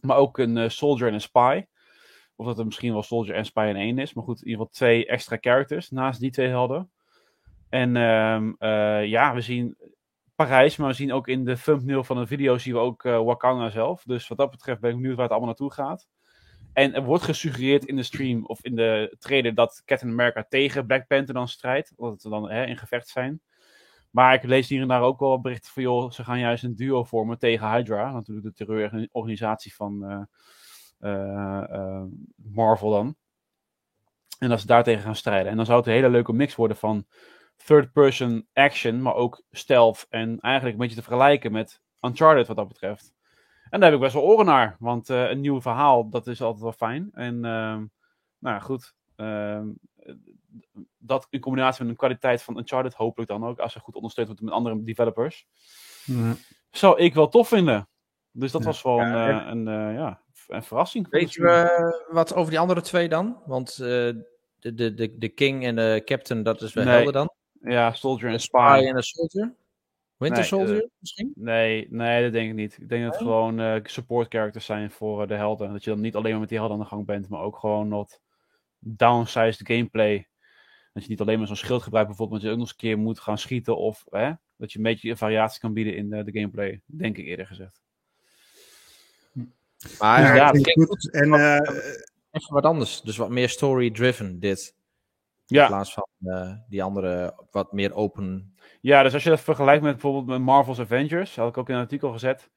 [0.01, 1.67] Maar ook een Soldier en een Spy.
[2.37, 4.15] Of dat het misschien wel Soldier en Spy in één is.
[4.15, 6.91] Maar goed, in ieder geval twee extra characters naast die twee helden.
[7.69, 9.77] En uh, ja, we zien
[10.35, 13.71] Parijs, maar we zien ook in de thumbnail van de video zien we ook Wakanda
[13.71, 14.03] zelf.
[14.03, 16.09] Dus wat dat betreft ben ik benieuwd waar het allemaal naartoe gaat.
[16.77, 20.87] En er wordt gesuggereerd in de stream of in de trailer dat Captain America tegen
[20.87, 21.93] Black Panther dan strijdt.
[21.97, 23.41] Dat ze dan hè, in gevecht zijn.
[24.11, 26.77] Maar ik lees hier en daar ook wel berichten van, joh, ze gaan juist een
[26.77, 28.13] duo vormen tegen Hydra.
[28.13, 30.21] Natuurlijk de terreurorganisatie van uh,
[31.01, 32.03] uh, uh,
[32.37, 33.17] Marvel dan.
[34.39, 35.51] En dat ze daartegen gaan strijden.
[35.51, 37.07] En dan zou het een hele leuke mix worden van
[37.57, 40.07] third-person action, maar ook stealth.
[40.09, 43.16] En eigenlijk een beetje te vergelijken met Uncharted wat dat betreft.
[43.71, 44.77] En daar heb ik best wel oren naar.
[44.79, 47.11] Want een nieuw verhaal, dat is altijd wel fijn.
[47.13, 47.85] En ehm,
[48.39, 48.95] nou ja, goed.
[49.17, 49.69] Ehm,
[50.99, 54.27] dat in combinatie met de kwaliteit van Uncharted, hopelijk dan ook, als ze goed ondersteund
[54.27, 55.47] wordt met andere developers,
[56.05, 56.35] ja.
[56.71, 57.89] zou ik wel tof vinden.
[58.31, 61.09] Dus dat was wel een, een, een, ja, een verrassing.
[61.11, 63.43] Weet je wat over die andere twee dan?
[63.47, 66.95] Want de, de, de, de King en de Captain, dat is wel nee.
[66.95, 67.31] helder dan.
[67.61, 68.77] Ja, Soldier en Spy.
[68.77, 69.55] Spy en de Soldier.
[70.17, 71.33] Winter nee, Soldier uh, misschien?
[71.35, 72.79] Nee, nee, dat denk ik niet.
[72.81, 75.73] Ik denk dat het gewoon uh, support characters zijn voor uh, de helden.
[75.73, 77.57] Dat je dan niet alleen maar met die helden aan de gang bent, maar ook
[77.57, 78.21] gewoon wat
[78.79, 80.29] downsized gameplay.
[80.93, 82.89] Dat je niet alleen maar zo'n schild gebruikt, bijvoorbeeld, dat je ook nog eens een
[82.89, 83.77] keer moet gaan schieten.
[83.77, 86.81] Of hè, dat je een beetje variatie kan bieden in de, de gameplay.
[86.87, 87.83] Denk ik eerder gezegd.
[89.99, 91.11] Maar ja, ja het goed.
[91.11, 91.35] En,
[92.31, 93.01] even wat anders.
[93.01, 94.75] Dus wat meer story-driven, dit.
[95.47, 95.63] Ja.
[95.63, 98.56] In plaats van uh, die andere wat meer open.
[98.87, 101.75] Ja, dus als je dat vergelijkt met bijvoorbeeld met Marvel's Avengers, had ik ook in
[101.75, 102.51] een artikel gezet.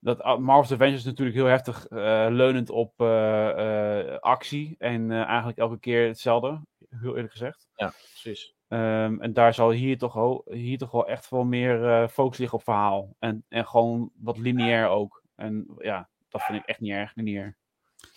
[0.00, 1.98] Dat Marvel's Avengers is natuurlijk heel heftig uh,
[2.30, 4.74] leunend op uh, actie.
[4.78, 7.68] En eigenlijk elke keer hetzelfde, heel eerlijk gezegd.
[7.74, 8.54] Ja, precies.
[8.68, 12.64] Um, en daar zal hier toch, hier toch wel echt wel meer focus liggen op
[12.64, 13.14] verhaal.
[13.18, 15.22] En, en gewoon wat lineair ook.
[15.36, 17.56] En ja, dat vind ik echt niet erg lineair.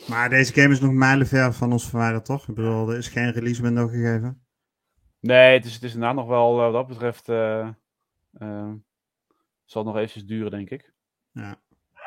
[0.08, 2.48] Maar deze game is nog mijlenver van ons verwijderd, toch?
[2.48, 4.44] Ik bedoel, er is geen release window gegeven.
[5.20, 7.70] Nee, het is, het is inderdaad nog wel, wat dat betreft, uh,
[8.40, 8.72] uh,
[9.66, 10.94] zal het nog eventjes duren, denk ik.
[11.32, 11.62] Ja,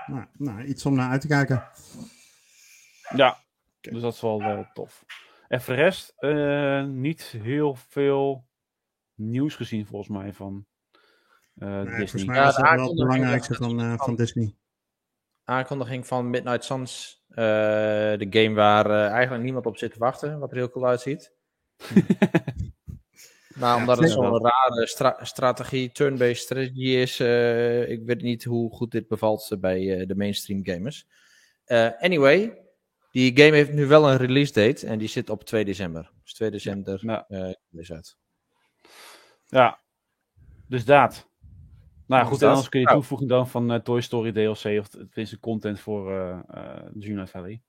[0.07, 1.69] nou, nou iets om naar uit te kijken.
[3.17, 3.39] Ja,
[3.81, 5.05] dus dat is wel uh, tof.
[5.49, 6.15] En voor de rest,
[6.89, 8.47] niet heel veel
[9.15, 10.67] nieuws gezien volgens mij van
[11.55, 11.97] nee, Disney.
[11.97, 14.55] Volgens mij is dat wel het belangrijkste van, van Disney
[15.45, 17.23] aankondiging van Midnight Suns.
[17.29, 20.87] Uh, de game waar uh, eigenlijk niemand op zit te wachten, wat er heel cool
[20.87, 21.33] uitziet.
[23.63, 28.73] maar omdat het zo'n rare stra strategie, turn-based strategie is, uh, ik weet niet hoe
[28.73, 31.07] goed dit bevalt bij de mainstream gamers.
[31.99, 32.59] anyway,
[33.11, 36.11] die game heeft nu wel een release date en die zit op 2 december.
[36.23, 37.27] Dus 2 december ja.
[37.73, 38.17] is uit.
[39.47, 39.79] Ja,
[40.69, 41.29] dus dat.
[42.07, 42.93] Nou goed, en anders kun je oh.
[42.93, 46.39] toevoeging dan van Toy Story DLC of tenminste content voor uh,
[46.95, 47.63] Dreamlight Valley.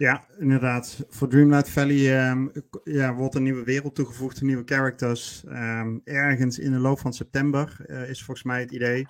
[0.00, 1.04] Ja, inderdaad.
[1.08, 2.52] Voor Dreamlight Valley um,
[2.84, 5.44] ja, wordt een nieuwe wereld toegevoegd, nieuwe characters.
[5.46, 9.06] Um, ergens in de loop van september is volgens mij het idee.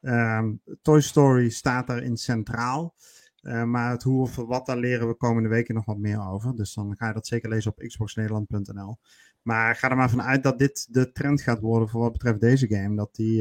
[0.00, 2.94] Um, Toy Story staat daarin centraal.
[3.42, 6.56] Uh, maar het hoe of wat, daar leren we komende weken nog wat meer over.
[6.56, 8.98] Dus dan ga je dat zeker lezen op xboxnederland.nl.
[9.42, 12.68] Maar ga er maar vanuit dat dit de trend gaat worden voor wat betreft deze
[12.68, 12.96] game.
[12.96, 13.36] Dat die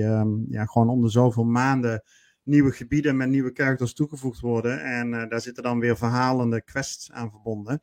[0.49, 2.03] ja, gewoon om de zoveel maanden
[2.47, 4.83] nieuwe gebieden met nieuwe characters toegevoegd worden.
[4.83, 7.79] En uh, daar zitten dan weer verhalende quests aan verbonden.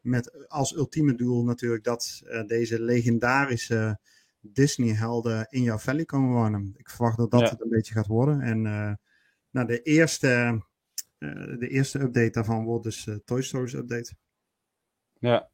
[0.00, 3.98] Met als ultieme doel natuurlijk dat uh, deze legendarische
[4.40, 6.74] Disney-helden in jouw valley komen wonen.
[6.76, 7.48] Ik verwacht dat dat ja.
[7.48, 8.40] het een beetje gaat worden.
[8.40, 8.92] En uh,
[9.50, 10.62] nou, de, eerste,
[11.58, 14.14] de eerste update daarvan wordt dus Toy Story's update.
[15.18, 15.50] Ja,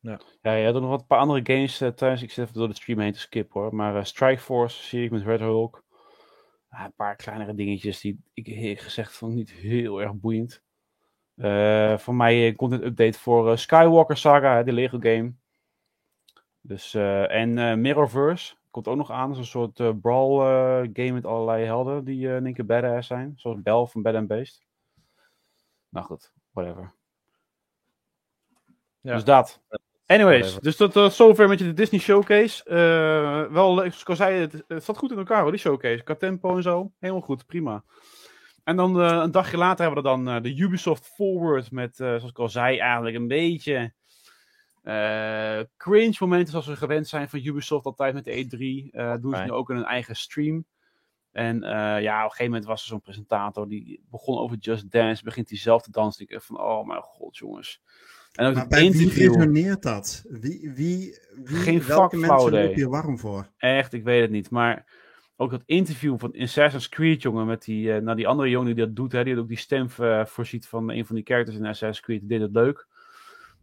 [0.00, 0.20] ja.
[0.40, 2.22] ja, je had nog wat een paar andere games uh, thuis.
[2.22, 3.74] Ik zit even door de stream heen te skippen hoor.
[3.74, 5.84] Maar uh, Strike Force zie ik met Red Hulk.
[6.72, 10.62] Uh, een paar kleinere dingetjes die ik gezegd vond niet heel erg boeiend.
[12.02, 15.32] voor mij een content update voor Skywalker Saga, de Lego game.
[16.60, 19.28] Dus, en Mirrorverse komt ook nog aan.
[19.28, 20.38] Dat is een soort brawl
[20.92, 23.32] game met allerlei helden die in één keer badass zijn.
[23.36, 24.66] Zoals Bell van Bad and Beast.
[25.88, 26.94] Nou goed, whatever.
[29.00, 29.14] Ja.
[29.14, 29.60] Dus dat.
[30.08, 32.64] Anyways, dus dat uh, zover met je de Disney Showcase.
[32.66, 36.02] Uh, wel, zoals ik al zei, het, het zat goed in elkaar hoor, die showcase.
[36.02, 36.92] Qua tempo en zo.
[36.98, 37.84] Helemaal goed, prima.
[38.64, 42.38] En dan uh, een dagje later hebben we dan de Ubisoft Forward met, zoals ik
[42.38, 43.92] al zei, eigenlijk een beetje
[45.76, 49.20] cringe momenten zoals we gewend zijn van Ubisoft altijd met de E3.
[49.20, 50.66] doen ze nu ook in een eigen stream.
[51.32, 55.24] En ja, op een gegeven moment was er zo'n presentator die begon over Just Dance.
[55.24, 56.28] Begint hij zelf te dansen.
[56.28, 57.80] Ik van, oh mijn god jongens.
[58.32, 59.30] En ook maar bij interview...
[59.30, 60.24] wie resoneert dat?
[60.28, 63.48] Wie, wie, wie Geen welke mensen loop je warm voor?
[63.56, 64.50] Echt, ik weet het niet.
[64.50, 64.86] Maar
[65.36, 68.84] ook dat interview van Assassin's Creed, jongen, met die, uh, nou, die andere jongen die
[68.84, 71.66] dat doet, hè, die ook die stem uh, voorziet van een van die characters in
[71.66, 72.86] Assassin's Creed, die deed het leuk.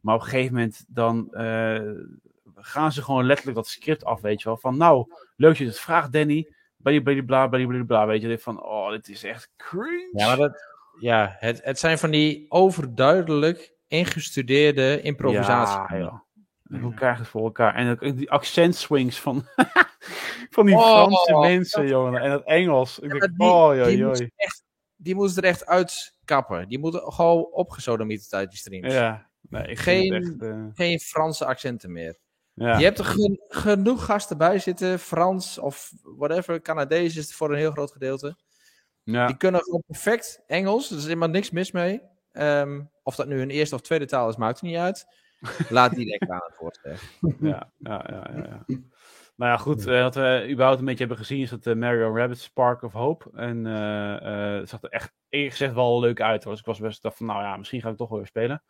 [0.01, 1.81] Maar op een gegeven moment dan uh,
[2.55, 4.57] gaan ze gewoon letterlijk dat script af, weet je wel.
[4.57, 6.49] Van nou, leuk dat je het vraagt, Danny.
[6.77, 8.39] Bla, bla, bla, weet je.
[8.39, 10.09] Van, oh, dit is echt cringe.
[10.11, 10.61] Ja, maar dat,
[10.99, 15.97] ja het, het zijn van die overduidelijk ingestudeerde improvisatie.
[15.97, 16.23] Ja,
[16.81, 17.75] Hoe krijg je het voor elkaar?
[17.75, 19.45] En ook die accent swings van,
[20.55, 22.21] van die oh, Franse mensen, jongen.
[22.21, 22.99] En het Engels.
[22.99, 24.63] Ik denk, die, oh, joi, die, moest echt,
[24.95, 26.67] die moest er echt uitkappen.
[26.67, 28.93] Die moeten gewoon opgesodemieterd uit die streams.
[28.93, 30.65] Ja, nee, geen, echt, uh...
[30.73, 32.17] geen Franse accenten meer.
[32.53, 32.77] Ja.
[32.77, 37.51] Je hebt er gen genoeg gasten bij zitten, Frans of whatever, Canadees is het voor
[37.51, 38.37] een heel groot gedeelte.
[39.03, 39.27] Ja.
[39.27, 40.91] Die kunnen gewoon perfect Engels.
[40.91, 42.01] Er is helemaal niks mis mee.
[42.31, 45.05] Ehm, of dat nu een eerste of tweede taal is, maakt het niet uit.
[45.69, 46.79] Laat die lekker aan het woord
[47.39, 48.63] Ja, ja, ja, ja.
[48.67, 48.77] ja.
[49.35, 49.87] Nou ja, goed.
[49.87, 52.93] Uh, wat we überhaupt een beetje hebben gezien is dat uh, Mario Rabbit Spark of
[52.93, 53.29] Hope.
[53.33, 56.43] En uh, het zag er echt eerlijk gezegd wel leuk uit.
[56.43, 56.51] Hoor.
[56.51, 58.63] Dus ik was best dacht van, nou ja, misschien ga ik toch wel weer spelen.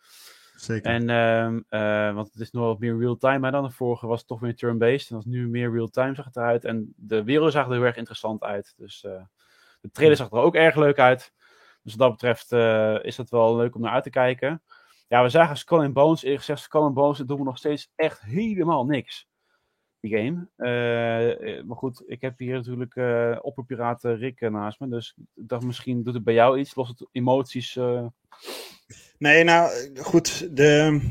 [0.56, 0.92] Zeker.
[0.92, 3.64] En, uh, want het is nog wat meer real-time dan.
[3.64, 5.10] De vorige was toch meer turn-based.
[5.10, 6.66] En was nu meer real-time zag het eruit.
[6.66, 8.74] En de wereld zag er heel erg interessant uit.
[8.78, 9.02] Dus
[9.82, 11.34] de trailer zag er ook erg leuk uit.
[11.86, 12.52] Dus wat dat betreft
[13.06, 14.62] is dat wel leuk om naar uit te kijken.
[15.08, 16.24] Ja, we zagen Skull and Bones.
[16.24, 19.28] Eerlijk gezegd, Skull and Bones doen we nog steeds echt helemaal niks
[20.00, 20.48] die game.
[20.58, 24.90] Uh, maar goed, ik heb hier natuurlijk uh, opperpiraat Rick naast me.
[24.90, 26.76] Dus ik dacht misschien doet het bij jou iets.
[26.76, 27.76] Lost het emoties...
[27.76, 28.06] Uh...
[29.18, 30.56] Nee, nou goed.
[30.58, 31.02] De,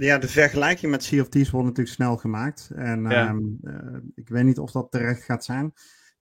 [0.00, 2.70] ja, de vergelijking met Sea of Thieves wordt natuurlijk snel gemaakt.
[2.74, 3.28] En ja.
[3.28, 3.60] um,
[4.14, 5.72] ik weet niet of dat terecht gaat zijn.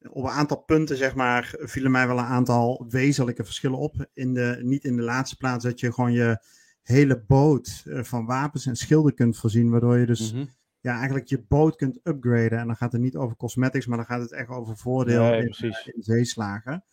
[0.09, 4.09] Op een aantal punten, zeg maar, vielen mij wel een aantal wezenlijke verschillen op.
[4.13, 6.43] In de, niet in de laatste plaats dat je gewoon je
[6.81, 9.69] hele boot van wapens en schilden kunt voorzien.
[9.69, 10.33] Waardoor je dus...
[10.33, 10.55] Mm -hmm
[10.87, 12.59] ja, eigenlijk je boot kunt upgraden.
[12.59, 15.55] En dan gaat het niet over cosmetics, maar dan gaat het echt over voordeel in,
[15.59, 16.83] in, zeeslagen.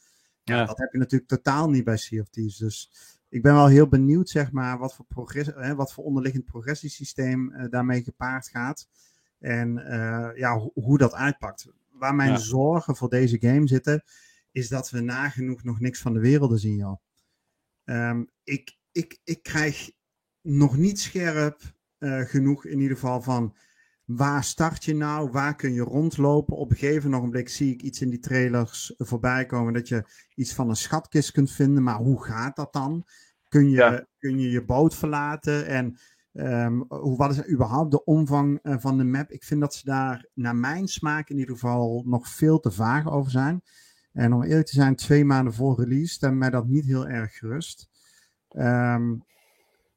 [0.43, 2.57] Ja, ja, dat heb je natuurlijk totaal niet bij Sea of Thieves.
[2.57, 2.91] Dus
[3.29, 7.53] ik ben wel heel benieuwd, zeg maar, wat voor, progress, hè, wat voor onderliggend progressiesysteem
[7.53, 8.89] uh, daarmee gepaard gaat.
[9.39, 11.67] En uh, ja, ho hoe dat uitpakt.
[11.99, 12.37] Waar mijn ja.
[12.37, 14.05] zorgen voor deze game zitten,
[14.51, 17.01] is dat we nagenoeg nog niks van de werelden zien, joh.
[17.85, 19.91] Um, ik, ik, ik krijg
[20.41, 21.61] nog niet scherp
[22.27, 23.57] genoeg in ieder geval van
[24.05, 25.31] waar start je nou?
[25.31, 26.57] Waar kun je rondlopen?
[26.57, 30.05] Op een gegeven ogenblik zie ik iets in die trailers voorbij komen dat je
[30.35, 31.83] iets van een schatkist kunt vinden.
[31.83, 33.07] Maar hoe gaat dat dan?
[33.49, 34.07] Kun je ja.
[34.19, 35.67] kun je, je boot verlaten?
[35.67, 35.99] En
[36.37, 39.31] um, hoe, wat is überhaupt de omvang uh, van de map?
[39.31, 43.11] Ik vind dat ze daar, naar mijn smaak in ieder geval, nog veel te vaag
[43.11, 43.63] over zijn.
[44.13, 47.39] En om eerlijk te zijn, twee maanden voor release stemt mij dat niet heel erg
[47.39, 47.89] gerust.
[48.49, 49.25] Um,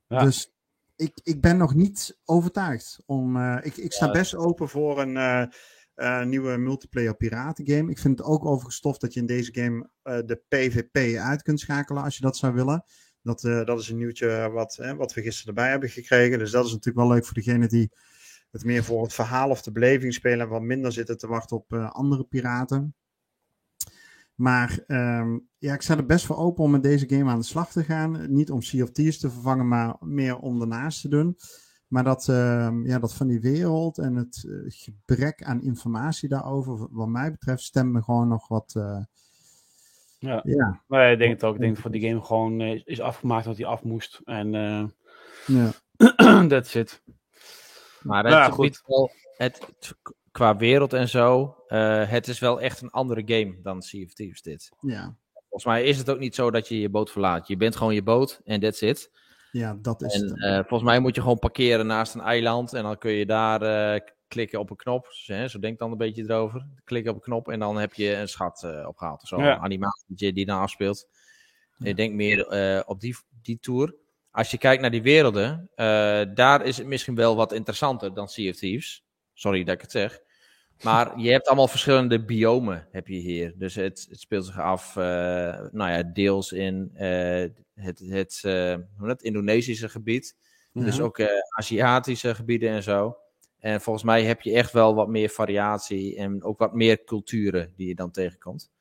[0.08, 0.24] ja.
[0.24, 0.54] Dus
[0.96, 3.04] ik, ik ben nog niet overtuigd.
[3.06, 5.44] Om, uh, ik, ik sta ja, best open voor een uh,
[5.96, 7.92] uh, nieuwe multiplayer piraten game.
[7.92, 9.90] Ik vind het ook overgestoft dat je in deze game
[10.26, 12.84] de PvP uit kunt schakelen als je dat zou willen.
[13.28, 16.40] Dat, dat is een nieuwtje wat, wat we gisteren erbij hebben gekregen.
[16.40, 17.92] Dus dat is natuurlijk wel leuk voor degene die
[18.52, 20.40] het meer voor het verhaal of de beleving spelen.
[20.40, 22.96] En wat minder zitten te wachten op andere piraten.
[24.36, 27.46] Maar um, ja, ik sta er best voor open om met deze game aan de
[27.46, 28.34] slag te gaan.
[28.34, 31.38] Niet om Sea of Thieves te vervangen, maar meer om ernaast te doen.
[31.88, 37.08] Maar dat, uh, ja, dat van die wereld en het gebrek aan informatie daarover, wat
[37.08, 38.76] mij betreft, stemt me gewoon nog wat.
[40.20, 40.42] Ja.
[40.44, 40.84] ja.
[40.88, 41.56] Maar ik denk het ook.
[41.56, 44.22] Ik denk dat voor die game gewoon uh, is afgemaakt dat hij af moest.
[44.26, 44.52] En
[45.46, 45.72] ja.
[46.48, 47.02] that's it.
[48.02, 48.82] Maar het ja, goed.
[48.86, 49.68] Wel, het,
[50.32, 54.14] qua wereld en zo, uh, het is wel echt een andere game dan Sea of
[54.14, 54.72] Thieves dit.
[54.82, 55.16] Ja.
[55.34, 57.48] Volgens mij is het ook niet zo dat je je boot verlaat.
[57.48, 59.12] Je bent gewoon je boot en that's it.
[59.52, 60.38] Ja, dat is en, het.
[60.38, 63.62] Uh, volgens mij moet je gewoon parkeren naast een eiland en dan kun je daar
[63.94, 65.08] uh, klikken op een knop.
[65.10, 66.68] Zo, hè, zo denk dan een beetje erover.
[66.84, 69.22] Klikken op een knop en dan heb je een schat opgehaald.
[69.22, 69.56] Zo ja.
[69.56, 71.08] een animatie die dan afspeelt.
[71.78, 71.86] Ja.
[71.86, 73.96] Ik denk meer op die, die tour.
[74.32, 75.70] Als je kijkt naar die werelden,
[76.36, 79.04] daar is het misschien wel wat interessanter dan Sea of Thieves.
[79.34, 80.20] Sorry dat ik het zeg.
[80.84, 83.54] Maar je hebt allemaal verschillende biomen heb je hier.
[83.56, 85.04] Dus het, het speelt zich af, uh,
[85.72, 90.36] nou ja, deels in uh, het, het, uh, het Indonesische gebied.
[90.72, 90.84] Ja.
[90.84, 91.22] Dus ook
[91.58, 93.18] Aziatische gebieden en zo.
[93.60, 97.74] En volgens mij heb je echt wel wat meer variatie en ook wat meer culturen
[97.76, 98.72] die je dan tegenkomt.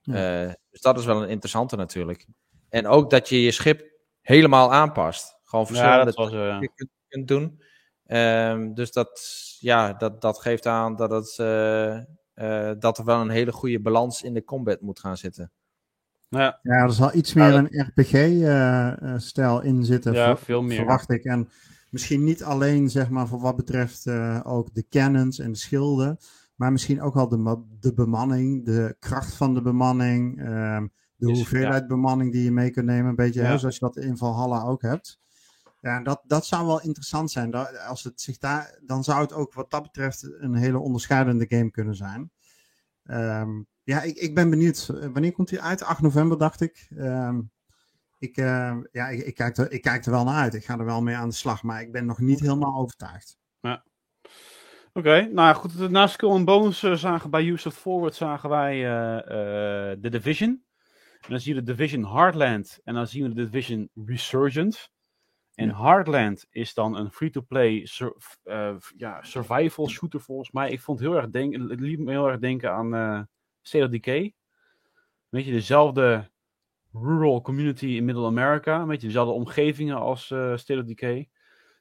[0.00, 0.56] Ja.
[0.70, 2.26] dus dat is wel een interessante natuurlijk.
[2.68, 5.38] En ook dat je je schip helemaal aanpast.
[5.44, 6.30] Gewoon verschillende ja, was,
[6.74, 7.60] kunt, kunt doen.
[8.06, 9.20] Um, dus dat,
[9.58, 11.98] ja, dat, dat geeft aan dat, het, uh,
[12.34, 15.52] uh, dat er wel een hele goede balans in de combat moet gaan zitten.
[16.28, 20.76] Ja, ja er zal iets meer een RPG-stijl uh, in zitten, ja, ver, veel meer.
[20.76, 21.24] verwacht ik.
[21.24, 21.48] En
[21.92, 24.08] misschien niet alleen zeg maar, voor wat betreft
[24.44, 26.18] ook de cannons en de schilden,
[26.54, 31.36] maar misschien ook wel de, de bemanning, de kracht van de bemanning, ehm, de dus,
[31.36, 31.86] hoeveelheid ja.
[31.86, 33.08] bemanning die je mee kunt nemen.
[33.08, 33.46] Een beetje ja.
[33.46, 35.20] hè, zoals je dat in Valhalla ook hebt.
[35.80, 37.54] Ja, dat, dat zou wel interessant zijn.
[37.88, 41.70] als het zich daar, dan zou het ook wat dat betreft een hele onderscheidende game
[41.70, 42.30] kunnen zijn.
[43.04, 44.86] Um, ja, ik, ik ben benieuwd.
[44.86, 45.82] Wanneer komt hij uit?
[45.82, 46.88] 8 november, dacht ik.
[46.98, 47.50] Um,
[48.22, 50.54] ik, uh, ja, ik, ik, kijk er, ik kijk er wel naar uit.
[50.54, 53.38] Ik ga er wel mee aan de slag, maar ik ben nog niet helemaal overtuigd.
[53.60, 53.84] Ja.
[54.92, 55.90] Oké, okay, nou goed.
[55.90, 59.18] Na Skill and Bones uh, zagen bij Ubisoft Forward zagen wij uh,
[60.00, 60.64] The Division.
[61.20, 64.88] En dan zien we de Division Heartland en dan zien we de Division Resurgence.
[65.54, 65.82] En ja.
[65.82, 68.16] Heartland is dan een free-to-play sur
[68.96, 70.70] ja, survival shooter volgens mij.
[70.70, 73.22] Ik vond heel erg denk, het liet me heel erg denken aan uh,
[73.62, 74.34] State of Decay.
[75.28, 76.31] weet je, dezelfde
[76.92, 78.80] rural community in Middle America.
[78.80, 81.28] Een beetje dezelfde omgevingen als uh, of Decay.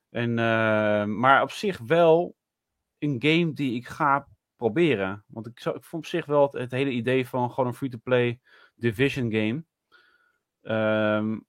[0.09, 0.33] En,
[1.19, 2.35] maar op zich wel
[2.97, 5.23] een game die ik ga proberen.
[5.27, 8.39] Want ik, ik vond op zich wel het, hele idee van gewoon een free-to-play
[8.75, 9.63] Division game.
[11.17, 11.45] Um,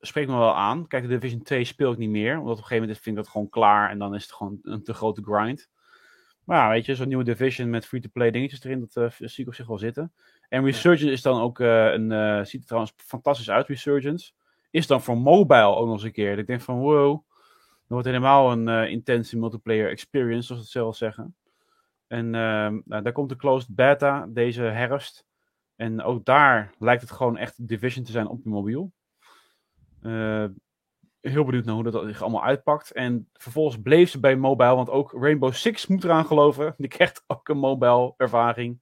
[0.00, 0.86] spreekt me wel aan.
[0.86, 2.38] Kijk, Division 2 speel ik niet meer.
[2.38, 3.90] Omdat op een gegeven moment vind ik dat gewoon klaar.
[3.90, 5.68] En dan is het gewoon een te grote grind.
[6.50, 8.80] Maar ja, weet je, zo'n nieuwe Division met free-to-play dingetjes erin.
[8.80, 10.12] Dat uh, zie ik op zich wel zitten.
[10.48, 12.10] En Resurgence is dan ook uh, een...
[12.10, 14.32] Uh, ziet er trouwens fantastisch uit, Resurgence.
[14.70, 16.38] Is dan voor mobile ook nog eens een keer.
[16.38, 17.12] Ik denk van, wow.
[17.12, 21.36] Dat wordt helemaal een intense multiplayer experience, zoals ze het zelf zeggen.
[22.06, 22.32] En uh,
[22.84, 25.26] nou, daar komt de closed beta deze herfst.
[25.76, 28.92] En ook daar lijkt het gewoon echt Division te zijn op je mobiel.
[30.02, 30.44] Uh,
[31.20, 32.92] heel benieuwd naar hoe dat zich allemaal uitpakt.
[32.92, 36.74] En vervolgens bleef ze bij mobile, want ook Rainbow Six moet eraan geloven.
[36.78, 38.80] Die krijgt ook een mobile ervaring.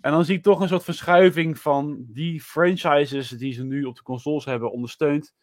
[0.00, 3.96] En dan zie ik toch een soort verschuiving van die franchises die ze nu op
[3.96, 5.34] de consoles hebben ondersteund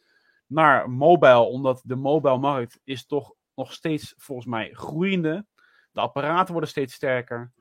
[0.48, 1.40] naar mobile.
[1.40, 5.46] Omdat de mobile markt is toch nog steeds volgens mij groeiende.
[5.92, 7.52] De apparaten worden steeds sterker.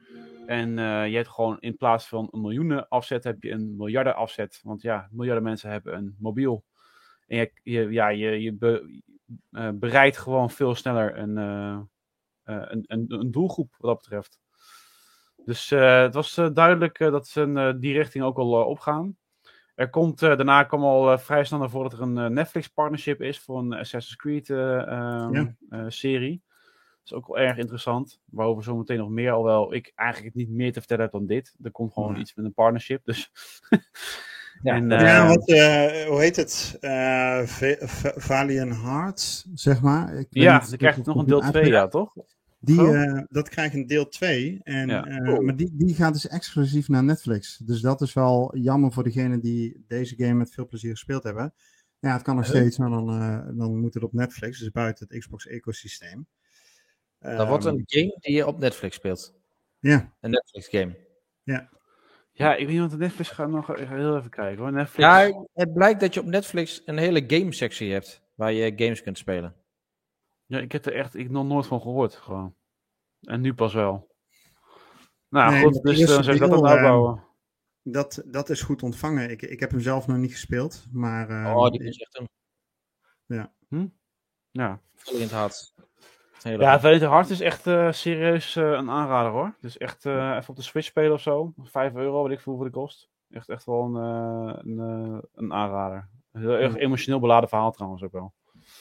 [0.47, 4.17] En uh, je hebt gewoon in plaats van een miljoenen afzet, heb je een miljarden
[4.17, 4.61] afzet.
[4.63, 6.65] Want ja, miljarden mensen hebben een mobiel.
[7.29, 9.01] En je, je ja, je, je be,
[9.51, 11.81] uh, bereidt gewoon veel sneller een, uh,
[12.45, 14.39] een, een, een, doelgroep wat dat betreft.
[15.45, 19.17] Dus het was duidelijk dat ze die richting ook al opgaan.
[19.75, 23.39] Er komt, daarna kwam al vrij snel naar voren dat er een Netflix partnership is
[23.39, 25.91] voor een Assassin's Creed um, ja.
[25.91, 26.43] serie
[27.11, 28.21] is ook wel erg interessant.
[28.25, 31.55] Waarover zometeen nog meer, alhoewel ik eigenlijk niet meer te vertellen heb dan dit.
[31.63, 33.05] Er komt gewoon iets met een partnership.
[33.05, 33.31] Dus.
[34.63, 35.57] ja, en, uh, ja wat, uh,
[36.07, 36.79] hoe heet het?
[36.81, 37.41] Uh,
[38.17, 40.15] Valiant Hearts, zeg maar.
[40.15, 42.13] Ik ja, dan krijgt nog een deel 2, ja, toch?
[42.61, 44.61] Die, uh, dat krijgt een deel 2.
[44.63, 45.07] En, ja.
[45.07, 47.57] uh, maar die, die gaat dus exclusief naar Netflix.
[47.57, 51.55] Dus dat is wel jammer voor degenen die deze game met veel plezier gespeeld hebben.
[51.99, 55.07] Ja, het kan nog steeds, maar dan, uh, dan moet het op Netflix, dus buiten
[55.09, 56.27] het Xbox-ecosysteem.
[57.19, 59.35] Dat wordt een ehm, game die je op Netflix speelt.
[59.79, 60.13] Ja.
[60.21, 60.97] Een Netflix game.
[61.43, 61.69] Ja.
[62.39, 64.73] Ja, ik weet niet, want Netflix gaat nog heel even kijken hoor.
[64.73, 65.09] Netflix...
[65.09, 69.03] Ja, het blijkt dat je op Netflix een hele game sectie hebt waar je games
[69.03, 69.55] kunt spelen.
[70.47, 72.57] Ja, ik heb er echt ik nog nooit van gehoord gewoon.
[73.21, 74.15] En nu pas wel.
[75.29, 77.17] Nou nee, goed, dus dan zou ik dat aan uitbouwen.
[77.17, 79.31] Uh, dat, dat is goed ontvangen.
[79.31, 81.31] Ik, ik heb hem zelf nog niet gespeeld, maar...
[81.31, 82.29] Uh, oh, die is echt een...
[83.27, 83.53] Ja.
[83.69, 83.87] Hm?
[84.51, 84.81] Ja.
[85.13, 85.75] In het hart.
[86.43, 89.55] Ja, Valiant Hart is echt uh, serieus uh, een aanrader hoor.
[89.61, 91.53] Dus echt uh, even op de Switch spelen of zo.
[91.63, 93.09] 5 euro, wat ik voel voor de kost.
[93.31, 96.09] Echt, echt wel een, een, een aanrader.
[96.33, 98.33] Heel erg emotioneel beladen verhaal trouwens ook wel.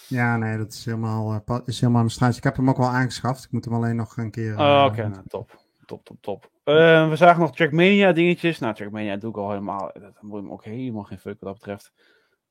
[0.07, 2.37] Ja, nee, dat is helemaal, is helemaal een straatje.
[2.37, 3.43] Ik heb hem ook wel aangeschaft.
[3.43, 4.59] Ik moet hem alleen nog een keer...
[4.59, 5.65] Oh, Oké, okay, nou, top.
[5.85, 6.51] Top, top, top.
[6.63, 8.59] we zagen nog Trackmania dingetjes.
[8.59, 9.91] Nou, Trackmania doe ik al helemaal...
[9.93, 11.91] Dat moet hem ook helemaal geen fuck wat dat betreft.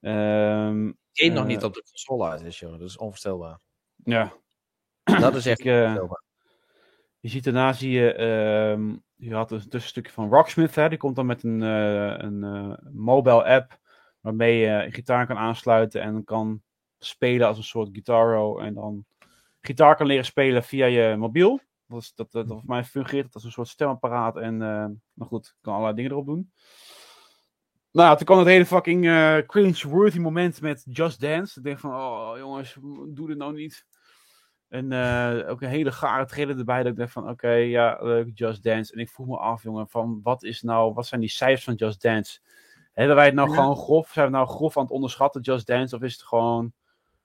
[0.00, 2.70] Um, Game nog niet op de console uit is, joh.
[2.70, 3.60] Dat is onvoorstelbaar.
[4.04, 4.32] Ja,
[5.20, 5.64] dat is echt.
[5.64, 5.96] Uh,
[7.20, 11.16] je ziet daarna zie je, um, je had een tussenstukje van Rocksmith, hè, die komt
[11.16, 13.78] dan met een, uh, een uh, mobile app
[14.20, 16.62] waarmee je een gitaar kan aansluiten en kan
[16.98, 19.04] spelen als een soort guitaro en dan
[19.60, 21.60] gitaar kan leren spelen via je mobiel.
[21.86, 25.54] Dat, is, dat, dat, dat voor mij fungeert als een soort stemapparaat en, nou goed,
[25.60, 26.52] kan allerlei dingen erop doen.
[27.90, 31.58] Nou, toen kwam het hele fucking uh, cringe-worthy moment met Just Dance.
[31.58, 32.76] Ik denk van, oh jongens,
[33.08, 33.86] doe dit nou niet.
[34.68, 36.83] En uh, ook een hele gare trailer erbij.
[36.83, 38.92] Dat ik dacht van, oké, ja, leuk, Just Dance.
[38.92, 41.74] En ik vroeg me af, jongen, van wat is nou, wat zijn die cijfers van
[41.74, 42.40] Just Dance?
[42.92, 45.96] Hebben wij het nou gewoon grof, zijn we nou grof aan het onderschatten, Just Dance?
[45.96, 46.72] Of is het gewoon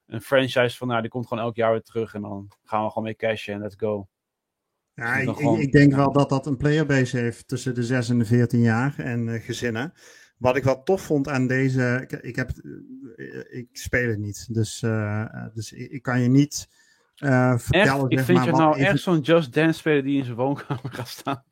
[0.07, 2.13] een franchise van, nou, die komt gewoon elk jaar weer terug.
[2.13, 4.07] En dan gaan we gewoon mee cashen en let's go.
[4.93, 5.59] Ja, ik, gewoon...
[5.59, 8.99] ik, denk wel dat dat een playerbase heeft tussen de 6 en de 14 jaar
[8.99, 9.93] en uh, gezinnen.
[10.37, 14.53] Wat ik wel tof vond aan deze, ik, ik heb, uh, ik speel het niet,
[14.53, 16.69] dus, uh, dus ik, ik, kan je niet
[17.21, 17.51] uh.
[17.69, 18.03] Echt?
[18.07, 21.43] Ik vind je nou echt zo'n Just Dance speler die in zijn woonkamer gaat staan.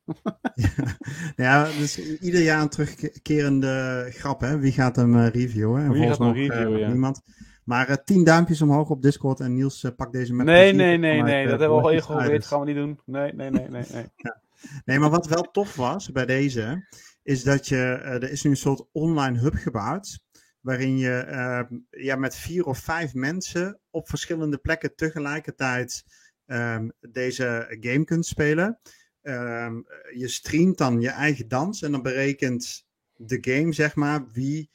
[0.55, 0.93] ja,
[1.35, 4.59] ja, dus ieder jaar een terugkerende grap, hè?
[4.59, 5.83] Wie gaat hem uh, reviewen?
[5.83, 6.87] En Wie gaat hem reviewen, ja.
[6.87, 7.21] Niemand.
[7.63, 10.97] Maar uh, tien duimpjes omhoog op Discord en Niels uh, pakt deze met Nee, nee,
[10.97, 12.45] nee, nee, dat hebben we al eerder gehoord.
[12.45, 12.99] gaan we niet doen.
[13.05, 13.83] Nee, nee, nee, nee.
[13.91, 14.05] Nee.
[14.15, 14.41] ja.
[14.85, 16.87] nee, maar wat wel tof was bij deze,
[17.23, 20.19] is dat je, er is nu een soort online hub gebouwd
[20.59, 26.03] waarin je uh, ja, met vier of vijf mensen op verschillende plekken tegelijkertijd
[26.45, 28.79] um, deze game kunt spelen.
[29.21, 34.69] Um, je streamt dan je eigen dans en dan berekent de game, zeg maar, wie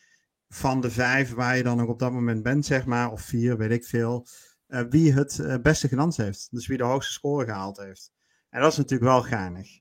[0.49, 3.57] van de vijf waar je dan nog op dat moment bent, zeg maar, of vier,
[3.57, 4.27] weet ik veel,
[4.69, 6.49] uh, wie het uh, beste gedanst heeft.
[6.51, 8.13] Dus wie de hoogste score gehaald heeft.
[8.51, 9.81] En dat is natuurlijk wel geinig.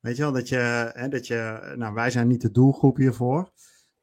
[0.00, 3.52] Weet je wel, dat je, hè, dat je, nou wij zijn niet de doelgroep hiervoor.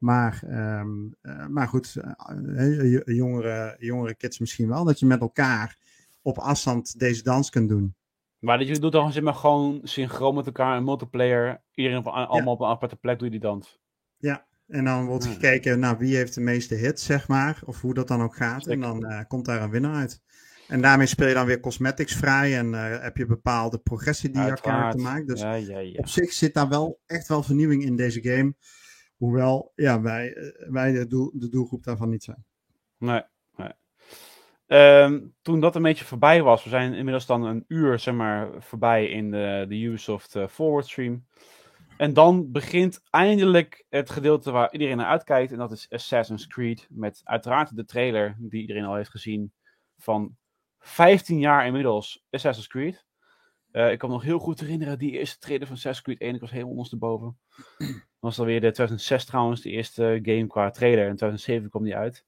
[0.02, 0.42] Maar,
[0.80, 1.96] um, uh, maar goed,
[2.36, 4.84] uh, jongere, jongere kids misschien wel.
[4.84, 5.78] Dat je met elkaar
[6.22, 7.96] op afstand deze dans kunt doen.
[8.40, 11.62] Maar dat je doet dan zeg maar, gewoon synchroon met elkaar een multiplayer.
[11.74, 12.52] Iedereen op, allemaal ja.
[12.52, 13.80] op een aparte plek doe je die dans.
[14.18, 15.34] Ja, en dan wordt hmm.
[15.34, 17.62] gekeken naar wie heeft de meeste hits, zeg maar.
[17.66, 18.68] Of hoe dat dan ook gaat.
[18.68, 20.22] En dan uh, komt daar een winnaar uit.
[20.68, 22.58] En daarmee speel je dan weer cosmetics vrij.
[22.58, 25.28] En uh, heb je bepaalde progressie die je karakter maakt.
[25.28, 25.98] Dus ja, ja, ja.
[25.98, 28.56] op zich zit daar wel echt wel vernieuwing in deze game.
[29.22, 32.46] Hoewel ja, wij, eh, wij de, doel, de doelgroep daarvan niet zijn.
[32.98, 33.22] Nee,
[33.56, 33.72] nee.
[35.04, 38.50] Um, toen dat een beetje voorbij was, we zijn inmiddels dan een uur zeg maar,
[38.60, 41.26] voorbij in de, de Ubisoft uh, Forward Stream.
[41.98, 45.52] En dan begint eindelijk het gedeelte waar iedereen naar uitkijkt.
[45.52, 46.88] En dat is Assassin's Creed.
[46.90, 49.54] Met uiteraard de trailer die iedereen al heeft gezien.
[49.98, 50.36] Van
[50.80, 53.06] 15 jaar inmiddels Assassin's Creed.
[53.72, 56.36] Uh, ik kan me nog heel goed herinneren, die eerste trailer van Assassin's Creed 1.
[56.36, 57.38] Ik was helemaal ondersteboven.
[57.78, 57.88] Dat
[58.20, 61.08] was alweer de 2006 trouwens, de eerste game qua trailer.
[61.08, 62.26] In 2007 kwam die uit.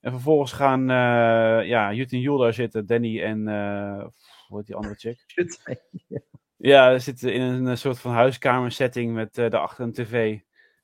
[0.00, 4.04] En vervolgens gaan uh, ja, Jut en Jul daar zitten, Danny en uh,
[4.48, 5.24] hoe heet die andere chick?
[6.62, 10.38] Ja, ze zitten in een soort van huiskamersetting met uh, daarachter een tv.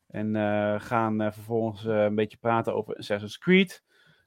[0.09, 0.35] En
[0.81, 3.83] gaan vervolgens een beetje praten over Assassin's Creed.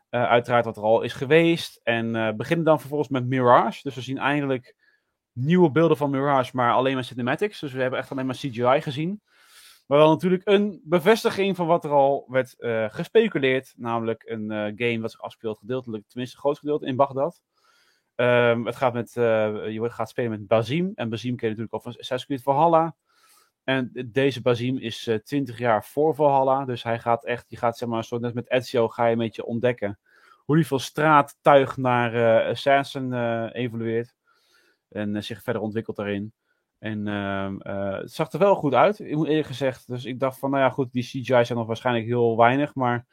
[0.10, 1.80] uiteraard wat er al is geweest.
[1.84, 3.80] En beginnen dan vervolgens met Mirage.
[3.84, 4.76] Dus we zien eindelijk
[5.34, 7.60] nieuwe beelden van Mirage, maar alleen maar cinematics.
[7.60, 9.22] Dus we hebben echt alleen maar CGI gezien.
[9.88, 12.56] Maar wel natuurlijk een bevestiging van wat er al werd
[12.94, 13.74] gespeculeerd.
[13.78, 17.42] Namelijk een game wat zich afspeelt gedeeltelijk, tenminste een groot gedeelte, in Bagdad.
[18.20, 20.92] Um, het gaat met, uh, je gaat spelen met Bazim.
[20.96, 22.96] En Bazim ken je natuurlijk al van Assassin's Creed Valhalla.
[23.64, 26.66] En deze Bazim is uh, eh, 20 jaar voor Valhalla.
[26.66, 29.18] Dus hij gaat echt, je gaat zeg maar, zo net met Ezio ga je een
[29.18, 30.00] beetje ontdekken.
[30.46, 33.14] Hoe die van straattuig naar Assassin
[33.52, 34.16] evolueert.
[34.90, 36.34] En zich verder ontwikkelt daarin.
[36.80, 37.56] En ehm,
[38.02, 39.88] het zag er wel goed uit, eerlijk gezegd.
[39.88, 42.76] Dus ik dacht van, nou ja, goed, die CGI zijn nog waarschijnlijk heel weinig.
[42.76, 43.06] Maar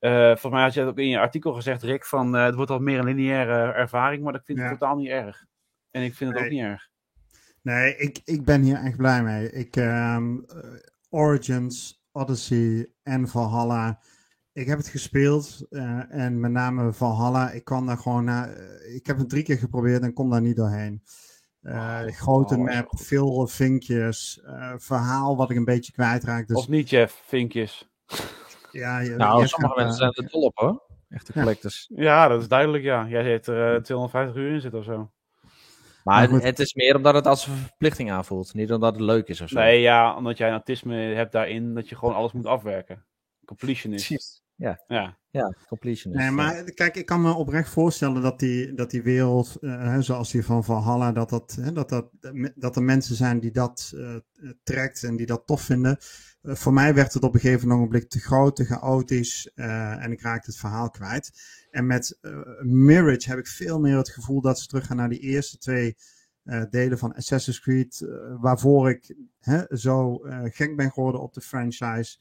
[0.00, 2.70] uh, volgens mij had je het ook in je artikel gezegd, Rick, van het wordt
[2.70, 5.44] al meer een lineaire ervaring, maar dat vind ik totaal niet erg.
[5.90, 6.88] En ik vind het ook niet erg.
[7.62, 9.52] Nee, ik, ik ben hier echt blij mee.
[9.52, 10.46] Ik, um,
[11.08, 14.00] Origins, Odyssey en Valhalla.
[14.52, 17.50] Ik heb het gespeeld uh, en met name Valhalla.
[17.50, 18.56] Ik kan daar gewoon naar.
[18.94, 21.02] ik heb het drie keer geprobeerd en kom daar niet doorheen.
[21.62, 24.40] Uh, grote oh, map, veel vinkjes,
[24.76, 26.46] verhaal wat ik een beetje kwijtraak.
[26.46, 26.56] Dus...
[26.56, 27.88] Of niet, Jeff, vinkjes.
[28.72, 30.82] Ja, je, nou, sommige mensen zijn er dol op hoor.
[31.08, 31.90] Echte collectors.
[31.94, 33.06] Ja, dat is duidelijk, ja.
[33.06, 35.10] Jij heeft er uh, 250 uur in zitten of zo.
[36.04, 38.54] Maar het, het, is meer omdat het als een verplichting aanvoelt.
[38.54, 39.58] Niet omdat het leuk is of zo.
[39.58, 43.04] Nee, ja, omdat jij een autisme hebt daarin dat je gewoon alles moet afwerken.
[43.50, 44.06] Completionist.
[44.06, 44.42] Precies.
[44.54, 44.84] Ja.
[44.86, 45.18] Ja.
[45.30, 46.22] Ja, completionist.
[46.22, 50.30] Nee, maar kijk, ik kan me oprecht voorstellen dat die, dat die wereld, uh, zoals
[50.30, 52.10] die van Valhalla, dat, dat, hè, dat, dat,
[52.54, 54.16] dat er mensen zijn die dat uh,
[54.62, 55.98] trekt en die dat tof vinden.
[56.42, 60.20] Uh, voor mij werd het op een gegeven ogenblik te groot, te chaotisch en ik
[60.20, 61.30] raakte het verhaal kwijt.
[61.70, 62.18] En met
[62.62, 65.96] Mirage heb ik veel meer het gevoel dat ze teruggaan naar die eerste twee
[66.70, 68.06] delen van Assassin's Creed,
[68.40, 72.18] waarvoor ik hè, zo gek ben geworden op de franchise.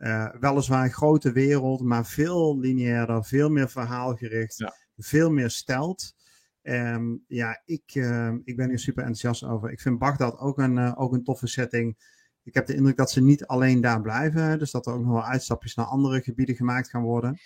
[0.00, 4.64] Uh, weliswaar een grote wereld, maar veel lineairder, veel meer verhaalgericht,
[4.96, 6.14] veel meer stelt.
[6.62, 9.70] Um, ja, ik, uh, ik ben hier super enthousiast over.
[9.70, 11.96] Ik vind Bagdad ook een, uh, ook een toffe setting.
[12.42, 15.12] Ik heb de indruk dat ze niet alleen daar blijven, dus dat er ook nog
[15.12, 17.38] wel uitstapjes naar andere gebieden gemaakt gaan worden.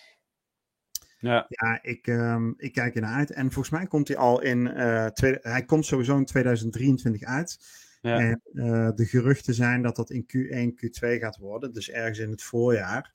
[1.19, 3.31] Ja, ja ik, um, ik kijk ernaar uit.
[3.31, 4.59] En volgens mij komt hij al in.
[4.59, 7.59] Uh, twee, hij komt sowieso in 2023 uit.
[8.05, 8.19] Ja.
[8.19, 12.31] En uh, de geruchten zijn dat dat in Q1, Q2 gaat worden, dus ergens in
[12.31, 13.13] het voorjaar.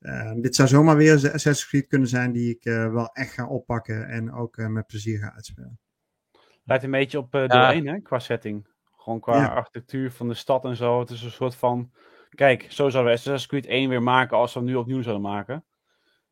[0.00, 3.32] Uh, dit zou zomaar weer een Assassin's Creed kunnen zijn die ik uh, wel echt
[3.32, 5.78] ga oppakken en ook met plezier ga uitspelen.
[6.64, 7.72] Lijkt een beetje op deel ja.
[7.72, 8.68] 1 hè, qua setting.
[8.96, 9.46] Gewoon qua ja.
[9.46, 11.00] architectuur van de stad en zo.
[11.00, 11.92] Het is een soort van,
[12.28, 15.30] kijk, zo zouden we Assassin's Creed 1 weer maken als we hem nu opnieuw zouden
[15.30, 15.64] maken.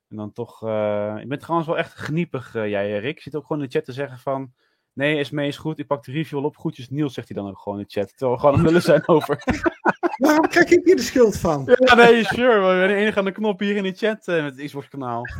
[0.09, 3.16] En dan toch, je bent trouwens wel echt geniepig jij Rick.
[3.16, 4.53] Je zit ook gewoon in de chat te zeggen van...
[4.95, 5.78] Nee, is mee is goed.
[5.78, 6.57] Ik pak de review al op.
[6.57, 8.09] Goedjes Niels, zegt hij dan ook gewoon in de chat.
[8.09, 9.42] Terwijl we gewoon aan het zijn over.
[10.16, 11.76] Waarom krijg ik hier de schuld van?
[11.84, 12.61] Ja, nee, sure.
[12.61, 14.88] We zijn de enige aan de knop hier in de chat uh, met het Xbox
[14.88, 15.22] kanaal.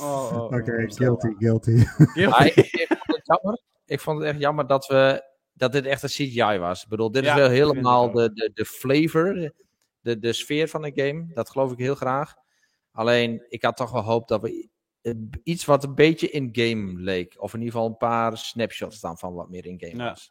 [0.00, 1.70] Oh, oh, Oké, okay, guilty, guilty.
[2.14, 3.60] Ik, ik, vond het jammer.
[3.86, 5.22] Ik vond het echt jammer dat, we,
[5.52, 6.82] dat dit echt een CGI was.
[6.82, 9.52] Ik bedoel, dit is wel helemaal de, de, de flavor,
[10.00, 11.26] de, de sfeer van de game.
[11.34, 12.34] Dat geloof ik heel graag.
[12.92, 14.68] Alleen, ik had toch wel hoop dat we
[15.42, 17.34] iets wat een beetje in-game leek.
[17.38, 20.30] Of in ieder geval een paar snapshots dan van wat meer in-game ja, was.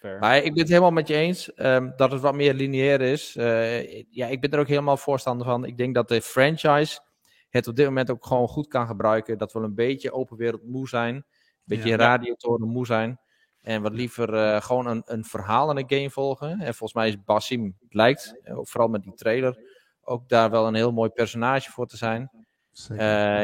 [0.00, 0.18] Fair.
[0.18, 3.36] Maar ik ben het helemaal met je eens um, dat het wat meer lineair is.
[3.36, 5.64] Uh, ja, ik ben er ook helemaal voorstander van.
[5.64, 7.00] Ik denk dat de franchise
[7.48, 9.38] het op dit moment ook gewoon goed kan gebruiken.
[9.38, 11.14] Dat we een beetje open wereld moe zijn.
[11.14, 11.24] Een
[11.64, 13.20] beetje ja, radiotoren moe zijn.
[13.60, 16.50] En wat liever gewoon een, een verhaal in een game volgen.
[16.50, 19.58] En volgens mij is Basim, het lijkt, vooral met die trailer,
[20.00, 22.45] ook daar wel een heel mooi personage voor te zijn.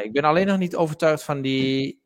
[0.05, 2.03] Ik ben alleen nog niet overtuigd van die,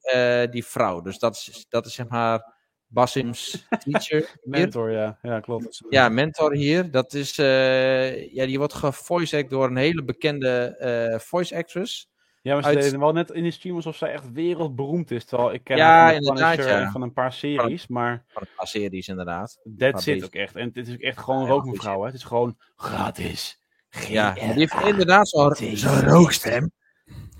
[0.51, 1.01] die vrouw.
[1.01, 2.55] Dus dat is, dat is zeg maar
[2.87, 4.37] Basim's teacher.
[4.43, 5.19] mentor, ja.
[5.23, 5.85] Ja, klopt.
[5.89, 6.91] Ja, mentor hier.
[6.91, 12.09] Dat is, uh, ja, die wordt gevoice door een hele bekende voice actress.
[12.47, 12.83] Ja, maar ze uit...
[12.83, 15.25] deden wel net in de stream alsof zij echt wereldberoemd is.
[15.25, 16.91] Terwijl ik ken ja, inderdaad, ja.
[16.91, 18.25] van een paar series, maar...
[18.29, 19.61] Van een paar series, inderdaad.
[19.65, 20.57] Dat zit ook echt.
[20.57, 22.07] En het is ook echt gewoon ja, rookmevrouw, hè.
[22.07, 23.61] Het is gewoon gratis.
[24.09, 26.73] Ja, die heeft inderdaad zo'n zo rookstem.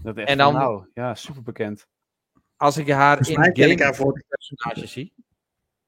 [0.07, 1.87] Dat echt en dan, nou, ja, super bekend.
[2.57, 5.15] Als ik haar in game voor personage zie,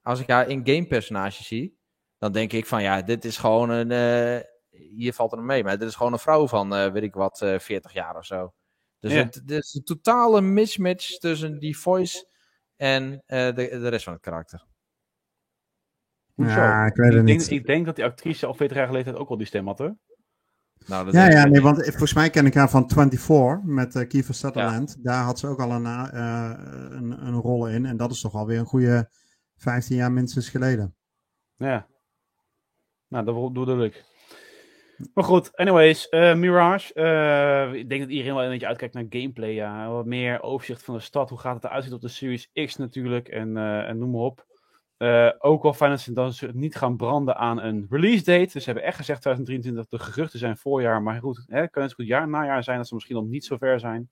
[0.03, 1.79] als ik haar in-game personage zie,
[2.19, 3.91] dan denk ik van ja, dit is gewoon een.
[3.91, 4.41] Uh,
[4.71, 7.41] hier valt er mee, maar dit is gewoon een vrouw van, uh, weet ik wat,
[7.43, 8.55] uh, eh, 40 jaar of zo.
[8.99, 12.29] Dus het, het, is een totale mismatch tussen die voice
[12.77, 14.67] en de, de rest van het karakter.
[16.35, 17.39] Ja, ik weet het niet.
[17.39, 19.79] Denk, ik denk dat die actrice al 40 jaar geleden ook al die stem had,
[19.79, 19.97] hoor.
[20.87, 24.35] Nou, ja, ja nee, want volgens mij ken ik haar van 24 met uh, Kiefer
[24.35, 25.05] Sutherland.
[25.05, 27.87] Daar had ze ook al een, een, een rol in.
[27.87, 29.11] En dat is toch alweer een goede
[29.57, 30.95] 15 jaar minstens geleden.
[31.57, 31.87] Ja.
[33.09, 34.05] Nou, dat bedoel ik.
[35.15, 36.93] Maar goed, anyways, uh, Mirage.
[36.95, 39.53] Uh, ik denk dat iedereen wel een beetje uitkijkt naar gameplay.
[39.53, 39.91] Ja.
[39.91, 41.31] Wat meer overzicht van de stad.
[41.31, 43.29] Hoe gaat het eruit zien op de Series X natuurlijk.
[43.29, 44.47] En, en noem maar op.
[45.39, 48.53] ook wel fijn dat ze dan niet gaan branden aan een release date.
[48.53, 49.89] Dus ze hebben echt gezegd 2023.
[49.89, 51.03] De geruchten zijn voorjaar.
[51.03, 52.77] Maar goed, hè, kan het goed jaar najaar zijn.
[52.77, 54.11] Dat ze misschien nog niet zo ver zijn.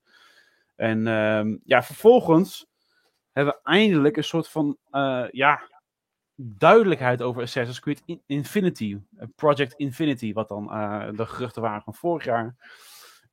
[0.77, 2.67] En ehm, ja, vervolgens
[3.33, 5.71] hebben we eindelijk een soort van uh, ja,
[6.35, 8.99] duidelijkheid over Assassin's Creed Infinity.
[9.35, 12.57] Project Infinity, wat dan uh, de geruchten waren van vorig jaar.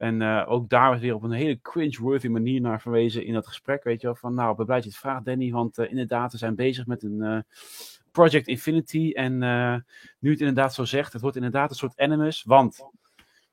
[0.03, 3.47] En uh, ook daar werd weer op een hele cringe-worthy manier naar verwezen in dat
[3.47, 3.83] gesprek.
[3.83, 5.51] Weet je wel, van nou, blij dat je het vraagt, Danny.
[5.51, 7.45] Want inderdaad, we zijn bezig met een
[8.11, 9.11] Project Infinity.
[9.13, 9.37] En
[10.19, 12.43] nu het inderdaad zo zegt, het wordt inderdaad een soort Animus.
[12.43, 12.85] Want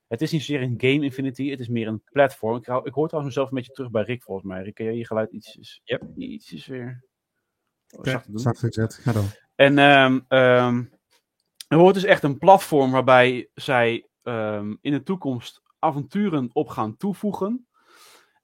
[0.09, 2.57] het is niet zozeer een game Infinity, het is meer een platform.
[2.57, 4.63] Ik, hou, ik hoor trouwens mezelf een beetje terug bij Rick, volgens mij.
[4.63, 6.03] Rick, kun je je geluid iets, yep.
[6.17, 7.05] iets weer...
[7.91, 9.25] Oh, zacht gezet, ga dan.
[9.55, 10.93] En um, um,
[11.69, 16.97] er wordt dus echt een platform waarbij zij um, in de toekomst avonturen op gaan
[16.97, 17.67] toevoegen.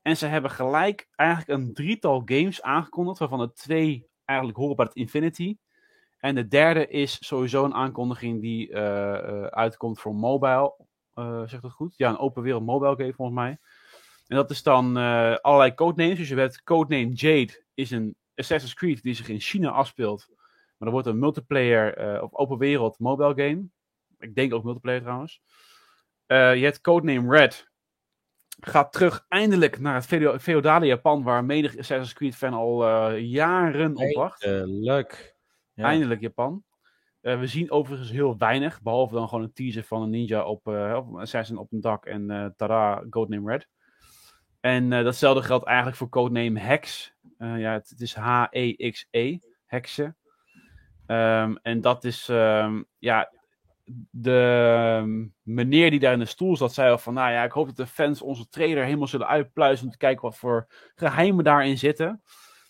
[0.02, 4.84] En ze hebben gelijk eigenlijk een drietal games aangekondigd, waarvan er twee eigenlijk horen bij
[4.84, 5.56] het Infinity.
[6.18, 10.74] En de derde is sowieso een aankondiging die uh, uh, uitkomt voor mobile
[11.14, 11.94] uh, zegt dat goed?
[11.96, 13.58] Ja, een open wereld mobile game volgens mij.
[14.26, 14.96] En dat is dan
[15.40, 16.18] allerlei codenames.
[16.18, 20.26] Dus je hebt codename Jade is een Assassin's Creed die zich in China afspeelt.
[20.28, 23.68] Maar dat wordt een multiplayer of open wereld mobile game.
[24.18, 25.42] Ik denk ook multiplayer trouwens.
[26.26, 27.70] Je hebt codename Red.
[28.60, 34.14] Gaat terug eindelijk naar het feodale Japan, waar menig Assassin's Creed fan al jaren op
[34.14, 34.44] wacht.
[34.64, 35.36] Leuk.
[35.74, 35.84] Ja.
[35.84, 36.64] Eindelijk Japan.
[37.26, 40.68] Uh, we zien overigens heel weinig, behalve dan gewoon een teaser van een ninja op,
[40.68, 43.68] uh, op Assassin op een dak en uh, tada, Codename Red.
[44.60, 47.14] En datzelfde geldt eigenlijk voor codename Hex.
[47.38, 50.16] ja, het, het is H-E-X-E, -E, Heksen.
[51.06, 53.32] Um, en dat is, um, ja,
[54.10, 57.52] de um, meneer die daar in de stoel zat, zei al van, nou ja, ik
[57.52, 61.44] hoop dat de fans onze trailer helemaal zullen uitpluizen om te kijken wat voor geheimen
[61.44, 62.22] daarin zitten.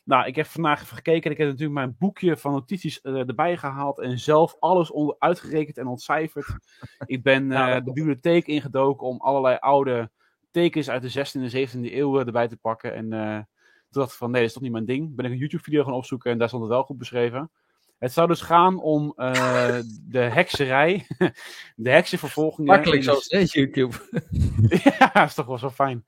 [0.04, 1.30] Nou, ik heb vandaag even gekeken.
[1.30, 4.00] Ik heb natuurlijk mijn boekje van notities uh, erbij gehaald.
[4.00, 6.46] En zelf alles uitgerekend en ontcijferd.
[7.06, 10.10] ik ben uh, de bibliotheek ingedoken om allerlei oude
[10.50, 12.94] tekens uit de 16e en 17e eeuw erbij te pakken.
[12.94, 13.34] En uh,
[13.90, 15.14] toen dacht ik van nee, dat is toch niet mijn ding.
[15.14, 17.50] Ben ik een YouTube video gaan opzoeken en daar stond het wel goed beschreven.
[17.98, 19.12] Het zou dus gaan om
[20.14, 21.06] de hekserij,
[21.76, 22.74] de heksenvervolgingen.
[22.74, 23.96] Makkelijk zoals YouTube.
[24.98, 26.04] ja, is toch wel zo fijn.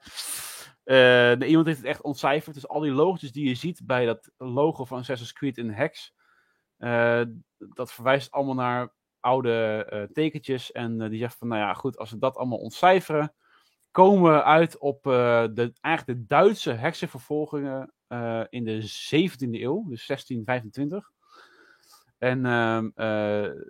[0.84, 2.54] Uh, iemand heeft het echt ontcijferd.
[2.54, 6.14] Dus al die logos die je ziet bij dat logo van Assassin's Creed in Hex.
[6.78, 7.22] Uh,
[7.58, 10.72] dat verwijst allemaal naar oude tekentjes.
[10.72, 13.34] En die zegt van, nou ja, goed, als we dat allemaal ontcijferen.
[13.90, 17.92] Komen we uit op de, eigenlijk de Duitse heksenvervolgingen
[18.48, 19.84] in de 17e eeuw.
[19.88, 21.10] Dus 1625.
[22.18, 22.90] En ehm,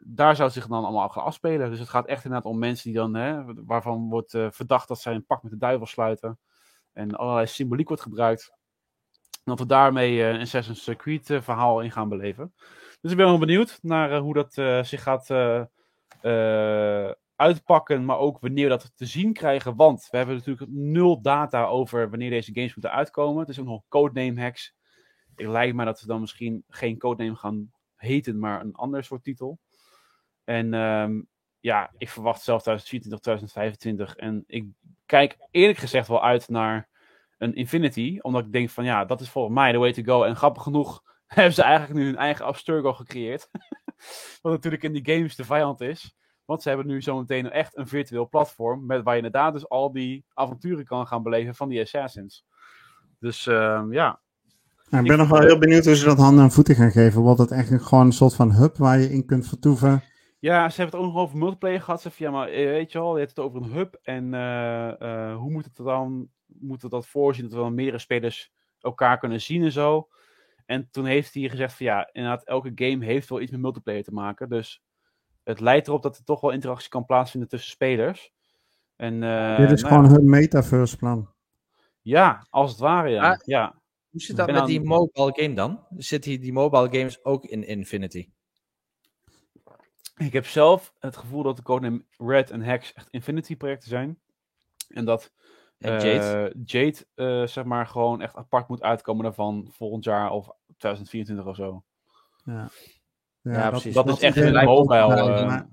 [0.01, 1.71] daar zou zich dan allemaal gaan afspelen.
[1.71, 5.15] Dus het gaat echt inderdaad om mensen die dan, hè, waarvan wordt verdacht dat zij
[5.15, 6.39] een pak met de duivel sluiten
[6.93, 8.57] en allerlei symboliek wordt gebruikt.
[9.45, 12.53] dat we daarmee een Assassin's Creed verhaal in gaan beleven.
[13.01, 14.53] Dus ik ben wel benieuwd naar hoe dat
[14.87, 15.31] zich gaat
[17.39, 19.77] uitpakken, maar ook wanneer we dat te zien krijgen.
[19.77, 23.41] Want we hebben natuurlijk nul data over wanneer deze games moeten uitkomen.
[23.41, 24.75] Het is ook nog codename hacks.
[25.37, 29.23] Ik lijkt me dat we dan misschien geen codename gaan heten, maar een ander soort
[29.25, 29.59] titel.
[30.45, 31.29] En um,
[31.61, 34.17] ja, ik verwacht zelf 2024, 2025.
[34.17, 34.67] En ik
[35.07, 36.89] kijk eerlijk gezegd wel uit naar
[37.39, 38.19] een Infinity.
[38.21, 40.23] Omdat ik denk van ja, dat is volgens mij de way to go.
[40.23, 43.51] En grappig genoeg hebben ze eigenlijk nu hun eigen Abstergo gecreëerd.
[44.43, 46.17] Wat natuurlijk in die games de vijand is.
[46.45, 48.87] Want ze hebben nu zometeen echt een virtueel platform.
[48.87, 52.45] Met, waar je inderdaad dus al die avonturen kan gaan beleven van die Assassins.
[53.19, 54.21] Dus uh, ja.
[54.91, 57.23] Ik ben nog wel heel benieuwd hoe ze dat handen en voeten gaan geven.
[57.23, 60.03] Wordt het echt gewoon een soort van hub waar je in kunt vertoeven?
[60.39, 62.01] Ja, ze hebben het ook nog over multiplayer gehad.
[62.01, 63.99] Ze ja, maar eh, weet je wel, je hebt het over een hub.
[64.03, 67.99] En uh, uh, hoe moet het dan, moet het dat voorzien dat we dan meerdere
[67.99, 70.09] spelers elkaar kunnen zien en zo.
[70.67, 74.03] En toen heeft hij gezegd van ja, inderdaad, elke game heeft wel iets met multiplayer
[74.03, 74.49] te maken.
[74.49, 74.83] Dus
[75.45, 78.33] het leidt erop dat er toch wel interactie kan plaatsvinden tussen spelers.
[78.97, 81.29] En, uh, Dit is nou, gewoon hun metaverse plan.
[82.03, 83.31] Ja, als het ware, ja.
[83.31, 83.78] Ah, ja.
[84.11, 85.85] Hoe zit dat met die mobile game dan?
[85.97, 88.29] Zit die, die mobile games ook in Infinity?
[90.17, 94.19] Ik heb zelf het gevoel dat de codename Red en Hex echt Infinity projecten zijn.
[94.89, 95.33] En dat
[95.79, 100.31] en Jade, uh, Jade uh, zeg maar gewoon echt apart moet uitkomen daarvan volgend jaar
[100.31, 101.85] of 2024 of zo.
[102.45, 102.71] Ja,
[103.43, 103.95] ja, ja precies.
[103.95, 105.67] Dat, dat is echt een mobile.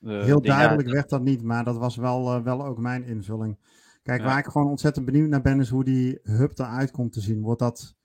[0.00, 3.58] Uh, heel duidelijk werd dat niet, maar dat was wel, wel ook mijn invulling.
[4.02, 4.26] Kijk, ja.
[4.26, 7.40] waar ik gewoon ontzettend benieuwd naar ben, is hoe die hub eruit komt te zien.
[7.40, 7.96] Wordt dat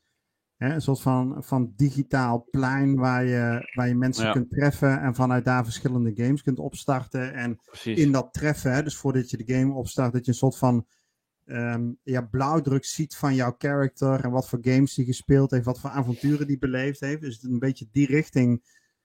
[0.55, 4.31] hè, een soort van, van digitaal plein waar je, waar je mensen Ja.
[4.31, 7.33] kunt treffen en vanuit daar verschillende games kunt opstarten?
[7.33, 7.97] En Precies.
[7.97, 10.85] in dat treffen, hè, dus voordat je de game opstart, dat je een soort van
[11.45, 15.79] ehm, ja, blauwdruk ziet van jouw character en wat voor games die gespeeld heeft, wat
[15.79, 17.21] voor avonturen die beleefd heeft.
[17.21, 18.63] Dus een beetje die richting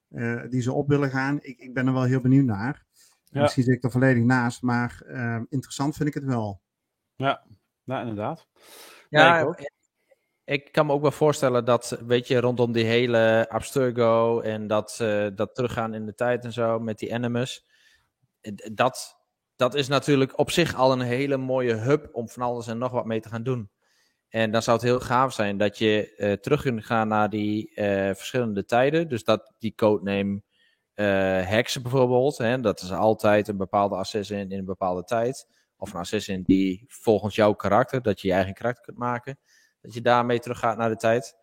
[0.08, 1.38] eh, die ze op willen gaan.
[1.40, 2.84] Ik, ik ben er wel heel benieuwd naar.
[3.24, 3.42] Ja.
[3.42, 6.60] Misschien zit ik er volledig naast, maar ehm, interessant vind ik het wel.
[7.20, 7.42] Ja,
[7.84, 8.46] nou, inderdaad.
[9.08, 9.54] Ja, Nee,
[10.44, 14.96] ik kan me ook wel voorstellen dat, weet je, rondom die hele Abstergo en dat,
[15.34, 17.66] dat teruggaan in de tijd en zo met die Animus.
[18.40, 19.16] eh, Dat,
[19.56, 22.92] dat is natuurlijk op zich al een hele mooie hub om van alles en nog
[22.92, 23.70] wat mee te gaan doen.
[24.28, 27.74] En dan zou het heel gaaf zijn dat je eh, terug kunt gaan naar die
[27.74, 29.08] eh, verschillende tijden.
[29.08, 30.42] Dus dat die codename
[31.44, 32.38] heksen bijvoorbeeld.
[32.38, 35.48] Hè, dat is altijd een bepaalde assassin in een bepaalde tijd.
[35.80, 39.38] Of een assassin die volgens jouw karakter, dat je je eigen karakter kunt maken.
[39.80, 41.34] Dat je daarmee teruggaat naar de tijd.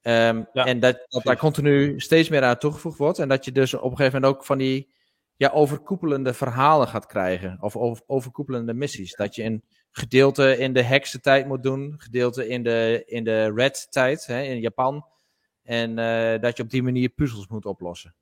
[0.00, 3.18] Ehm, Ja, en dat, dat daar continu steeds meer aan toegevoegd wordt.
[3.18, 4.94] En dat je dus op een gegeven moment ook van die
[5.36, 7.58] ja, overkoepelende verhalen gaat krijgen.
[7.60, 9.14] Of over, overkoepelende missies.
[9.14, 11.94] Dat je een gedeelte in de heksentijd moet doen.
[11.96, 15.06] Gedeelte in de, in de red tijd hè, in Japan.
[15.62, 18.14] En eh, dat je op die manier puzzels moet oplossen.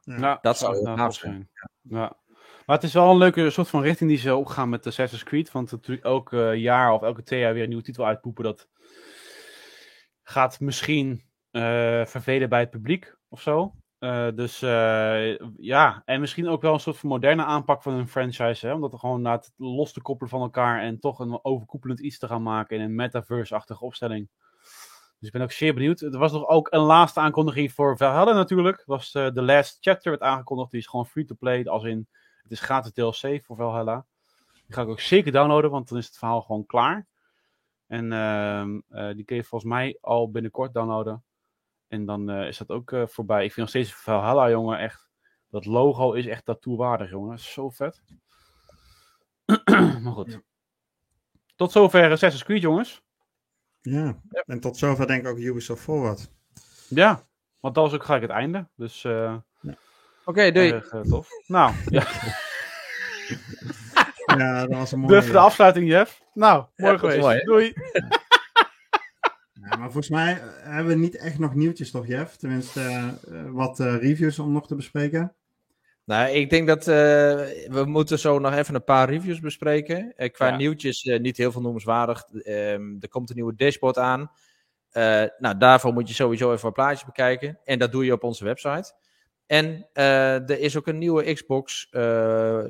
[0.00, 1.50] Ja, Dat zou heel inderdaad gaaf zijn.
[1.82, 2.16] Ja.
[2.70, 5.52] Maar het is wel een leuke soort van richting die ze opgaan met Assassin's Creed.
[5.52, 8.44] Want natuurlijk elk eh, jaar of elke twee jaar weer een nieuwe titel uitpoepen.
[8.44, 8.68] Dat
[10.22, 13.74] gaat misschien eh, vervelen bij het publiek of zo.
[13.98, 18.08] Eh, dus eh, ja, en misschien ook wel een soort van moderne aanpak van een
[18.08, 18.66] franchise.
[18.66, 18.74] Hè?
[18.74, 22.18] Om dat gewoon na het los te koppelen van elkaar en toch een overkoepelend iets
[22.18, 24.28] te gaan maken in een metaverse-achtige opstelling.
[25.18, 26.00] Dus ik ben ook zeer benieuwd.
[26.00, 28.82] Er was nog ook een laatste aankondiging voor Valhalla natuurlijk.
[28.86, 30.70] Was eh, The Last Chapter werd aangekondigd.
[30.70, 31.64] Die is gewoon free to play.
[31.64, 32.08] Als in,
[32.42, 34.06] het is gratis DLC voor Valhalla.
[34.52, 37.06] Die ga ik ook zeker downloaden, want dan is het verhaal gewoon klaar.
[37.86, 41.24] En ehm, eh, die kun je volgens mij al binnenkort downloaden.
[41.88, 43.44] En dan eh, is dat ook eh, voorbij.
[43.44, 45.08] Ik vind nog steeds Valhalla, jongen, echt.
[45.48, 47.38] Dat logo is echt tattoo-waardig, jongen.
[47.38, 48.02] Zo vet.
[50.02, 50.40] maar goed.
[51.56, 53.02] Tot zover Assassin's Creed, jongens.
[53.80, 54.20] Ja.
[54.46, 56.32] en tot zover denk ik ook Ubisoft Forward.
[56.88, 57.26] Ja,
[57.60, 58.68] want dat was ook gelijk het einde.
[58.74, 59.02] Dus
[60.24, 60.70] Oké, doei.
[60.70, 61.28] erg eh, tof.
[61.46, 62.06] Nou, ja.
[64.36, 65.20] Ja, dat was een mooie...
[65.20, 66.22] de, de afsluiting, Jeff.
[66.34, 67.20] Nou, mooi geweest.
[67.20, 67.44] mooi, hè?
[67.44, 67.72] Doei.
[69.70, 72.36] Ja, maar volgens mij eh, hebben we niet echt nog nieuwtjes, toch Jeff?
[72.36, 75.34] Tenminste, eh, wat eh, reviews om nog te bespreken.
[76.04, 76.94] Nou, ik denk dat eh,
[77.68, 80.14] we moeten zo nog even een paar reviews bespreken.
[80.32, 80.56] Qua Ja.
[80.56, 82.24] nieuwtjes niet heel veel noemenswaardig.
[82.42, 84.30] Ehm, er komt een nieuwe dashboard aan.
[84.90, 87.58] Eh, nou, daarvoor moet je sowieso even een plaatje bekijken.
[87.64, 88.92] En dat doe je op onze website.
[89.50, 91.88] En eh, er is ook een nieuwe Xbox.
[91.90, 92.64] eh,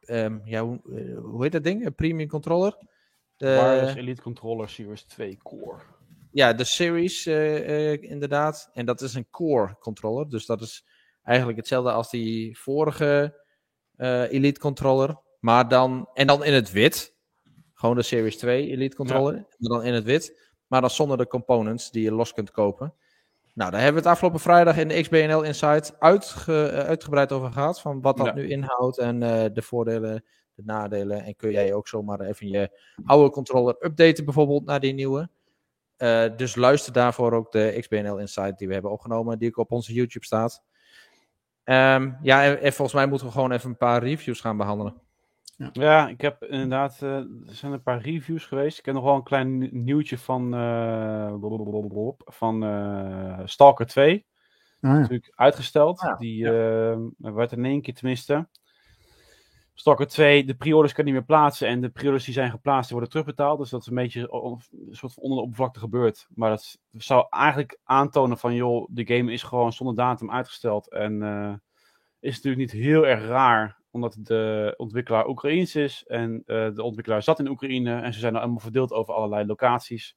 [0.00, 1.86] ehm, ja, hoe, eh, hoe heet dat ding?
[1.86, 2.76] Een premium controller.
[3.36, 5.80] De, Wireless Elite Controller Series 2 Core.
[6.30, 7.26] ja, de Series
[8.00, 8.70] inderdaad.
[8.72, 10.28] En dat is een core controller.
[10.28, 10.84] Dus dat is
[11.22, 13.42] eigenlijk hetzelfde als die vorige
[14.30, 15.20] Elite controller.
[15.40, 17.16] Maar dan, en dan in het wit.
[17.74, 19.34] Gewoon de Series 2 Elite controller.
[19.34, 20.52] Maar dan in het wit.
[20.66, 22.94] Maar dan zonder de components die je los kunt kopen.
[23.58, 27.52] Nou, daar hebben we het afgelopen vrijdag in de XBNL Insight uitge- eh, uitgebreid over
[27.52, 27.80] gehad.
[27.80, 28.34] Van wat dat Ja.
[28.34, 31.22] nu inhoudt en eh, de voordelen, de nadelen.
[31.24, 35.28] En kun jij ook zomaar even je oude controller updaten bijvoorbeeld naar die nieuwe.
[35.96, 39.72] Eh, dus luister daarvoor ook de XBNL Insight die we hebben opgenomen, die ook op
[39.72, 40.62] onze YouTube staat.
[41.64, 44.94] Ehm, ja, en, en volgens mij moeten we gewoon even een paar reviews gaan behandelen.
[45.58, 45.70] Ja.
[45.72, 48.78] ja, ik heb inderdaad, uh, er zijn een paar reviews geweest.
[48.78, 51.34] Ik heb nog wel een klein nieuwtje van, uh,
[52.24, 54.26] van uh, Stalker 2.
[54.80, 54.98] Ah, ja.
[54.98, 56.00] Natuurlijk uitgesteld.
[56.00, 56.44] Ah, Die
[57.18, 58.48] werd in één keer tenminste.
[59.74, 61.68] Stalker 2, de pre-orders kan niet meer plaatsen.
[61.68, 63.58] En de pre-orders die zijn geplaatst, worden terugbetaald.
[63.58, 66.26] Dus dat is een beetje een soort van onder de oppervlakte gebeurd.
[66.34, 70.90] Maar dat zou eigenlijk aantonen van, joh, de game is gewoon zonder datum uitgesteld.
[70.92, 71.22] En
[72.20, 76.04] is natuurlijk niet heel erg raar omdat de ontwikkelaar Oekraïens is.
[76.06, 78.00] En uh, de ontwikkelaar zat in Oekraïne.
[78.00, 80.16] En ze zijn nou allemaal verdeeld over allerlei locaties.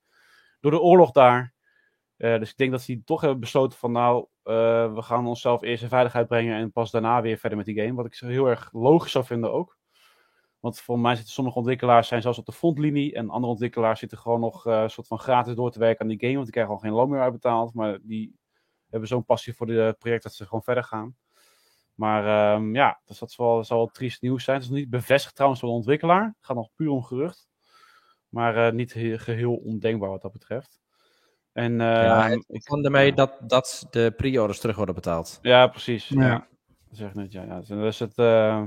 [0.59, 1.53] Door de oorlog daar.
[2.17, 5.61] Uh, dus ik denk dat ze toch hebben besloten van nou, uh, we gaan onszelf
[5.61, 7.93] eerst in veiligheid brengen en pas daarna weer verder met die game.
[7.93, 9.77] Wat ik heel erg logisch zou vinden ook.
[10.59, 13.13] Want voor mij zitten sommige ontwikkelaars zijn zelfs op de frontlinie.
[13.13, 16.33] En andere ontwikkelaars zitten gewoon nog soort van gratis door te werken aan die game.
[16.33, 17.73] Want die krijgen al geen loon meer uitbetaald.
[17.73, 18.35] Maar die
[18.89, 21.15] hebben zo'n passie voor het project dat ze gewoon verder gaan.
[22.01, 24.57] Maar um, ja, dus dat zal wel, zal wel triest nieuws zijn.
[24.57, 26.23] Het is niet bevestigd trouwens door de ontwikkelaar.
[26.23, 27.47] Het gaat nog puur om gerucht.
[28.29, 30.79] Maar uh, niet geheel ondenkbaar wat dat betreft.
[31.53, 35.39] En, uh, ja, ik vond ermee dat, dat de pre-orders terug worden betaald.
[35.41, 36.07] Ja, precies.
[36.07, 36.25] Ja.
[36.25, 36.47] ja.
[36.87, 37.43] Dat zeg net, ja.
[37.43, 37.61] ja.
[37.61, 38.63] Dus het, uh,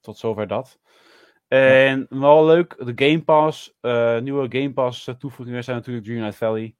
[0.00, 0.78] tot zover dat.
[1.48, 2.18] En ja.
[2.18, 6.76] wel leuk, de Game Pass, uh, nieuwe Game Pass toevoegingen zijn natuurlijk Dream Night Valley.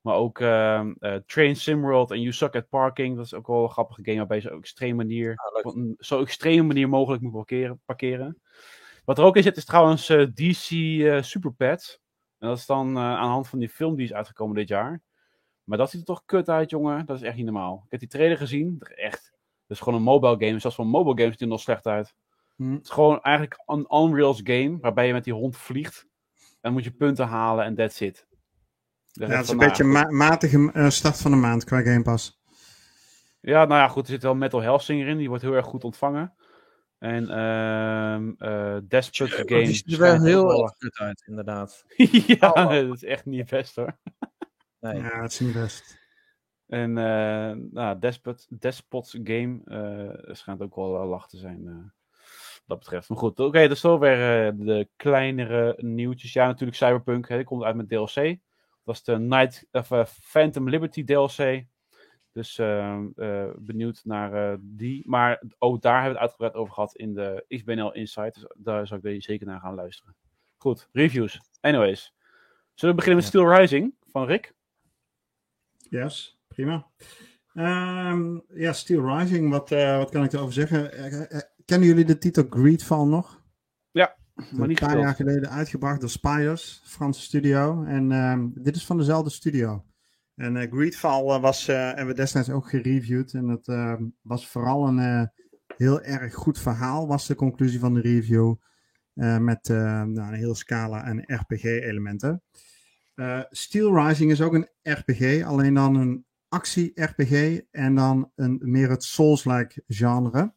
[0.00, 3.16] Maar ook uh, uh, Train Simworld en You Suck at Parking.
[3.16, 5.94] Dat is ook wel een grappige game waarbij je zo extreme manier, ah, op een
[5.98, 8.40] zo extreme manier mogelijk moet parkeren, parkeren.
[9.04, 12.00] Wat er ook in zit is trouwens uh, DC uh, Super Pet.
[12.38, 15.02] En dat is dan aan de hand van die film die is uitgekomen dit jaar.
[15.68, 17.06] Maar dat ziet er toch kut uit, jongen.
[17.06, 17.82] Dat is echt niet normaal.
[17.84, 18.80] Ik heb die trailer gezien.
[18.80, 19.32] Echt.
[19.66, 20.58] Dat is gewoon een mobile game.
[20.58, 22.14] Zelfs van mobile games ziet er nog slecht uit.
[22.56, 22.72] Hm.
[22.72, 24.78] Het is gewoon eigenlijk een Unreal's game.
[24.80, 26.06] Waarbij je met die hond vliegt.
[26.60, 28.27] En moet je punten halen en that's it.
[29.18, 32.02] Ja, het is een beetje een ma matige uh, start van de maand qua Game
[32.02, 32.40] Pass.
[33.40, 34.04] Ja, nou ja, goed.
[34.04, 35.16] Er zit wel Metal Hellsinger in.
[35.16, 36.34] Die wordt heel erg goed ontvangen.
[36.98, 39.66] En uh, uh, Despot Games.
[39.66, 41.84] Die ziet er wel heel erg goed uit, inderdaad.
[42.26, 42.70] ja, oh.
[42.70, 43.98] dat is echt niet best hoor.
[44.80, 44.96] nee.
[44.96, 45.98] Ja, het is niet best.
[46.66, 51.62] En uh, nou, Despot, Despot's Game uh, schijnt ook wel lach te zijn.
[51.64, 51.76] Uh,
[52.66, 53.08] dat betreft.
[53.08, 54.16] Maar goed, oké, okay, dus zover
[54.56, 56.32] de kleinere nieuwtjes.
[56.32, 57.28] Ja, natuurlijk Cyberpunk.
[57.28, 58.38] Hè, die komt uit met DLC
[58.88, 61.64] was de Night, of, uh, Phantom Liberty DLC.
[62.32, 65.02] Dus uh, uh, benieuwd naar uh, die.
[65.06, 68.34] Maar ook daar hebben we het uitgebreid over gehad in de XBNL Insight.
[68.34, 70.14] Dus daar zou ik zeker naar gaan luisteren.
[70.56, 71.40] Goed, reviews.
[71.60, 72.14] Anyways.
[72.74, 74.54] Zullen we beginnen met Steel Rising van Rick?
[75.76, 76.86] Yes, prima.
[77.54, 80.90] Um, ja, Steel Rising, wat, wat kan ik erover zeggen?
[81.64, 83.37] kennen jullie de titel Greedfall nog?
[84.38, 87.84] Ja, maar niet een paar jaar geleden uitgebracht door Spiders, Franse studio.
[87.84, 89.84] En um, dit is van dezelfde studio.
[90.34, 93.32] En uh, Greedfall uh, was, uh, hebben we destijds ook gereviewd.
[93.32, 95.30] En dat ehm, was vooral een
[95.76, 98.54] heel erg goed verhaal, was de conclusie van de review.
[99.40, 102.42] met nou, een hele scala aan RPG-elementen.
[103.50, 109.04] Steel Rising is ook een RPG, alleen dan een actie-RPG en dan een meer het
[109.04, 110.52] Souls-like genre.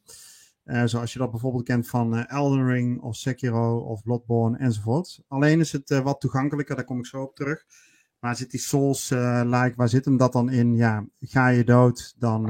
[0.66, 5.22] Uh, zoals je dat bijvoorbeeld kent van uh, Elden Ring of Sekiro of Bloodborne enzovoort.
[5.28, 7.66] Alleen is het uh, wat toegankelijker, daar kom ik zo op terug.
[8.20, 10.76] Maar zit die Souls-like, waar zit hem dat dan in?
[10.76, 12.41] Ja, ga je dood, dan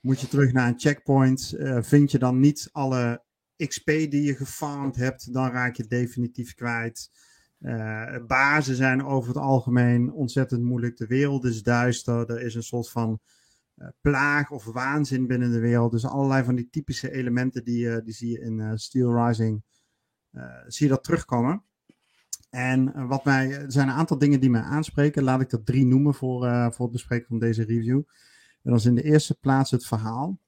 [0.00, 1.54] moet je terug naar een checkpoint.
[1.80, 3.24] vind je dan niet alle
[3.56, 7.10] XP die je gefarmd hebt, dan raak je definitief kwijt.
[8.26, 10.96] bazen zijn over het algemeen ontzettend moeilijk.
[10.96, 12.30] De wereld is duister.
[12.30, 13.41] Er is een soort van eh,
[14.00, 15.92] plaag of waanzin binnen de wereld.
[15.92, 19.62] Dus allerlei van die typische elementen die, uh, die zie je in uh, Steel Rising,
[20.66, 21.64] zie je dat terugkomen.
[22.50, 25.22] En wat mij, er zijn een aantal dingen die mij aanspreken.
[25.22, 28.02] Laat ik er drie noemen voor, voor het bespreken van deze review.
[28.62, 30.40] En dat is in de eerste plaats het verhaal.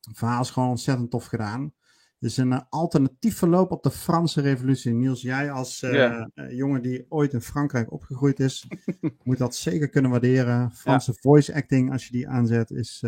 [0.00, 1.72] Het verhaal is gewoon ontzettend tof gedaan
[2.24, 4.92] is een uh, alternatief verloop op de Franse revolutie.
[4.92, 8.66] Niels, jij als uh, jongen die ooit in Frankrijk opgegroeid is,
[9.24, 10.70] moet dat zeker kunnen waarderen.
[10.72, 13.04] Franse voice acting, als je die aanzet, is,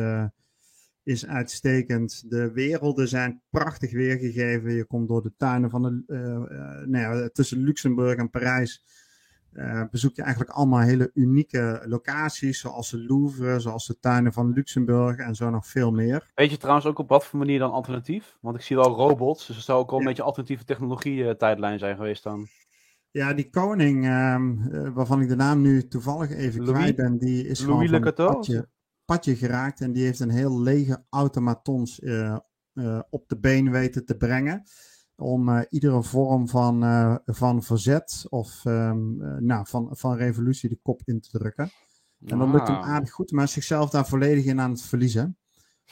[1.03, 2.31] is uitstekend.
[2.31, 4.73] De werelden zijn prachtig weergegeven.
[4.73, 6.05] Je komt door de tuinen van de,
[6.87, 8.85] nou ja, tussen Luxemburg en Parijs
[9.57, 14.53] uh, bezoek je eigenlijk allemaal hele unieke locaties, zoals de Louvre, zoals de tuinen van
[14.53, 16.31] Luxemburg en zo nog veel meer.
[16.35, 18.37] Weet je trouwens ook op wat voor manier dan alternatief?
[18.41, 21.79] Want ik zie wel robots, dus het zou ook wel een beetje alternatieve technologie-tijdlijn uh,
[21.79, 22.47] zijn geweest dan.
[23.11, 27.19] Ja, die koning, um, uh, waarvan ik de naam nu toevallig even Louis, kwijt ben,
[27.19, 28.69] die is Louis gewoon van padje,
[29.05, 32.39] padje, geraakt en die heeft een heel lege automatons uh,
[33.11, 34.63] op de been weten te brengen
[35.17, 40.69] om uh, iedere vorm van, uh, van verzet of um, uh, nou, van, van revolutie
[40.69, 41.71] de kop in te drukken.
[42.25, 45.37] En dat lukt hem aardig goed, maar zichzelf daar volledig in aan het verliezen.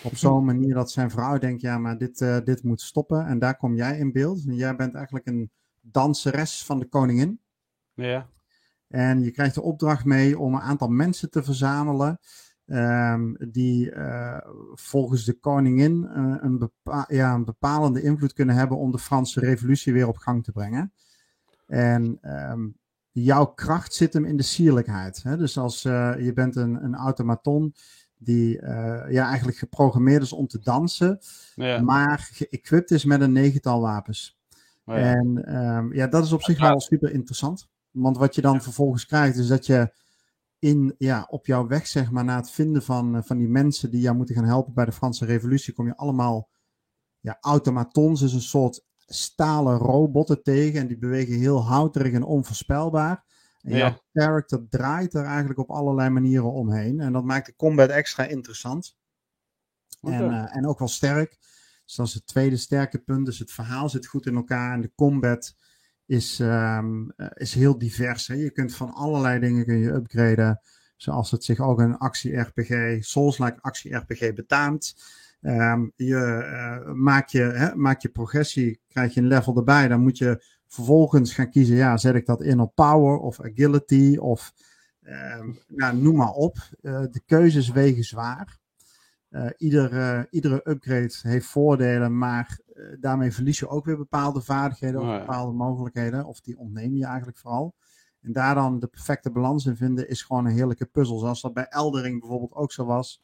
[0.03, 3.27] Op zo'n manier dat zijn vrouw denkt, ja, maar dit, uh, dit moet stoppen.
[3.27, 4.47] En daar kom jij in beeld.
[4.47, 5.51] En jij bent eigenlijk een
[5.81, 7.41] danseres van de koningin.
[7.95, 8.29] Ja.
[8.89, 12.19] En je krijgt de opdracht mee om een aantal mensen te verzamelen.
[12.67, 14.39] Um, die uh,
[14.73, 19.41] volgens de koningin uh, een, bepa ja, een bepalende invloed kunnen hebben om de Franse
[19.41, 20.93] revolutie weer op gang te brengen.
[21.67, 22.19] En
[22.51, 22.77] um,
[23.11, 25.23] jouw kracht zit hem in de sierlijkheid.
[25.23, 25.37] Hè?
[25.37, 27.75] Dus als uh, je bent een, een automaton
[28.19, 28.61] die
[29.09, 31.19] ja, eigenlijk geprogrammeerd is om te dansen,
[31.55, 31.81] ja.
[31.81, 34.39] maar geëquipt is met een negental wapens.
[34.85, 35.01] Oh ja.
[35.03, 37.69] En um, ja, dat is op zich wel super interessant.
[37.91, 39.93] Want wat je dan vervolgens krijgt, is dat je
[40.65, 44.01] in, ja, op jouw weg, zeg maar, naar het vinden van, van die mensen die
[44.01, 46.49] jou moeten gaan helpen bij de Franse Revolutie, kom je allemaal
[47.21, 50.81] ja, automatons, dus een soort stalen robotten tegen.
[50.81, 53.25] En die bewegen heel houterig en onvoorspelbaar.
[53.61, 53.79] En ja.
[53.79, 57.01] jouw character draait er eigenlijk op allerlei manieren omheen.
[57.01, 58.97] En dat maakt de combat extra interessant.
[60.01, 60.21] Okay.
[60.21, 61.39] En, uh, en ook wel sterk.
[61.85, 63.27] Dus dat is het tweede sterke punt.
[63.27, 64.73] Dus het verhaal zit goed in elkaar.
[64.73, 65.55] En de combat
[66.07, 68.27] is, um, is heel divers.
[68.27, 68.35] Hè?
[68.35, 70.61] Je kunt van allerlei dingen kun je upgraden.
[70.97, 74.95] Zoals het zich ook een actie-RPG, Souls-like actie-RPG betaamt.
[75.41, 76.43] Um, je
[76.87, 79.89] uh, maak je, hè, maak je progressie, krijg je een level erbij.
[79.89, 84.17] Dan moet je vervolgens gaan kiezen, ja, zet ik dat in op power of agility
[84.17, 84.53] of
[85.03, 86.57] um, nou, noem maar op.
[86.83, 88.59] Uh, de keuzes wegen zwaar.
[89.31, 92.59] Uh, ieder, iedere upgrade heeft voordelen, maar
[93.01, 95.19] daarmee verlies je ook weer bepaalde vaardigheden of oh, ja.
[95.19, 96.25] bepaalde mogelijkheden.
[96.25, 97.75] Of die ontneem je eigenlijk vooral.
[98.21, 101.19] En daar dan de perfecte balans in vinden is gewoon een heerlijke puzzel.
[101.19, 103.23] Zoals dat bij Eldering bijvoorbeeld ook zo was.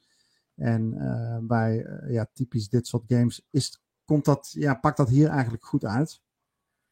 [0.55, 5.09] En uh, bij uh, ja, typisch dit soort games is, komt dat, ja, pakt dat
[5.09, 6.22] hier eigenlijk goed uit.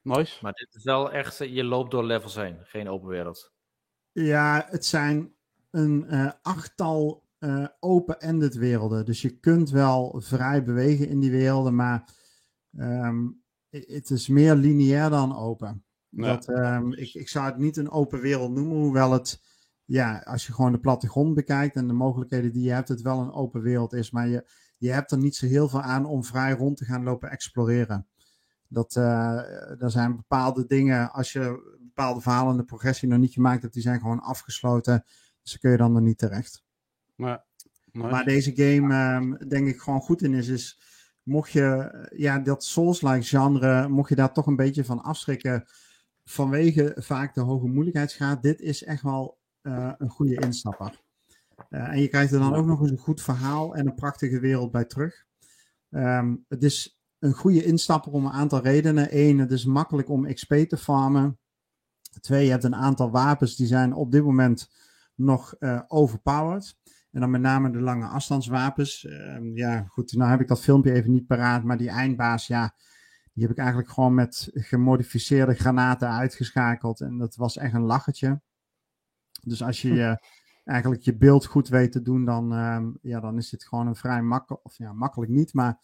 [0.03, 0.39] Nice.
[0.43, 3.53] Maar dit is wel echt, je loopt door levels heen, geen open wereld.
[4.13, 5.35] Ja, het zijn
[5.71, 9.05] een uh, achttal uh, open-ended werelden.
[9.05, 12.05] Dus je kunt wel vrij bewegen in die werelden, maar
[12.77, 15.85] um, het is meer lineair dan open.
[16.09, 16.27] Ja.
[16.27, 19.43] Dat, um, ik, ik zou het niet een open wereld noemen, hoewel het,
[19.85, 23.21] ja, als je gewoon de plattegrond bekijkt en de mogelijkheden die je hebt, het wel
[23.21, 24.11] een open wereld is.
[24.11, 27.03] Maar je, je hebt er niet zo heel veel aan om vrij rond te gaan
[27.03, 28.07] lopen exploreren.
[28.69, 33.33] Dat, uh, er zijn bepaalde dingen, als je bepaalde verhalen in de progressie nog niet
[33.33, 35.05] gemaakt hebt, die zijn gewoon afgesloten.
[35.43, 36.65] Dus daar kun je dan er niet terecht.
[37.15, 37.45] Maar,
[37.93, 38.09] nice.
[38.09, 40.81] maar deze game, um, denk ik, gewoon goed in is, is
[41.29, 45.65] mocht je ja, dat Souls-like genre, mocht je daar toch een beetje van afschrikken
[46.25, 51.01] vanwege vaak de hoge moeilijkheidsgraad, dit is echt wel uh, een goede instapper.
[51.71, 54.41] Uh, en je krijgt er dan ook nog eens een goed verhaal en een prachtige
[54.41, 55.27] wereld bij terug.
[55.91, 59.19] Um, het is een goede instapper om een aantal redenen.
[59.19, 61.39] Eén, het is makkelijk om XP te farmen.
[62.21, 64.71] Twee, je hebt een aantal wapens die zijn op dit moment
[65.15, 66.78] nog uh, overpowered.
[67.11, 69.05] En dan met name de lange afstandswapens.
[69.05, 71.65] Uh, ja, goed, nou heb ik dat filmpje even niet paraat.
[71.65, 72.75] Maar die eindbaas, ja,
[73.33, 77.01] die heb ik eigenlijk gewoon met gemodificeerde granaten uitgeschakeld.
[77.01, 78.41] En dat was echt een lachertje.
[79.43, 80.15] Dus als je uh,
[80.65, 83.97] eigenlijk je beeld goed weet te doen, dan, uh, ja, dan is dit gewoon een
[83.97, 85.81] vrij makkelijk, of ja, makkelijk niet, maar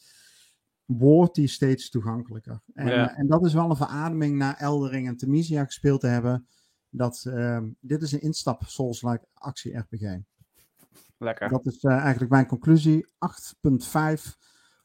[0.84, 2.60] wordt die steeds toegankelijker.
[2.74, 3.16] En, ja.
[3.16, 6.46] en dat is wel een verademing na Eldering en Temisia gespeeld te hebben.
[6.88, 10.18] Dat ehm, dit is een instap Souls-like actie-RPG.
[11.24, 11.48] Lekker.
[11.48, 13.06] Dat is uh, eigenlijk mijn conclusie.
[13.06, 13.12] 8.5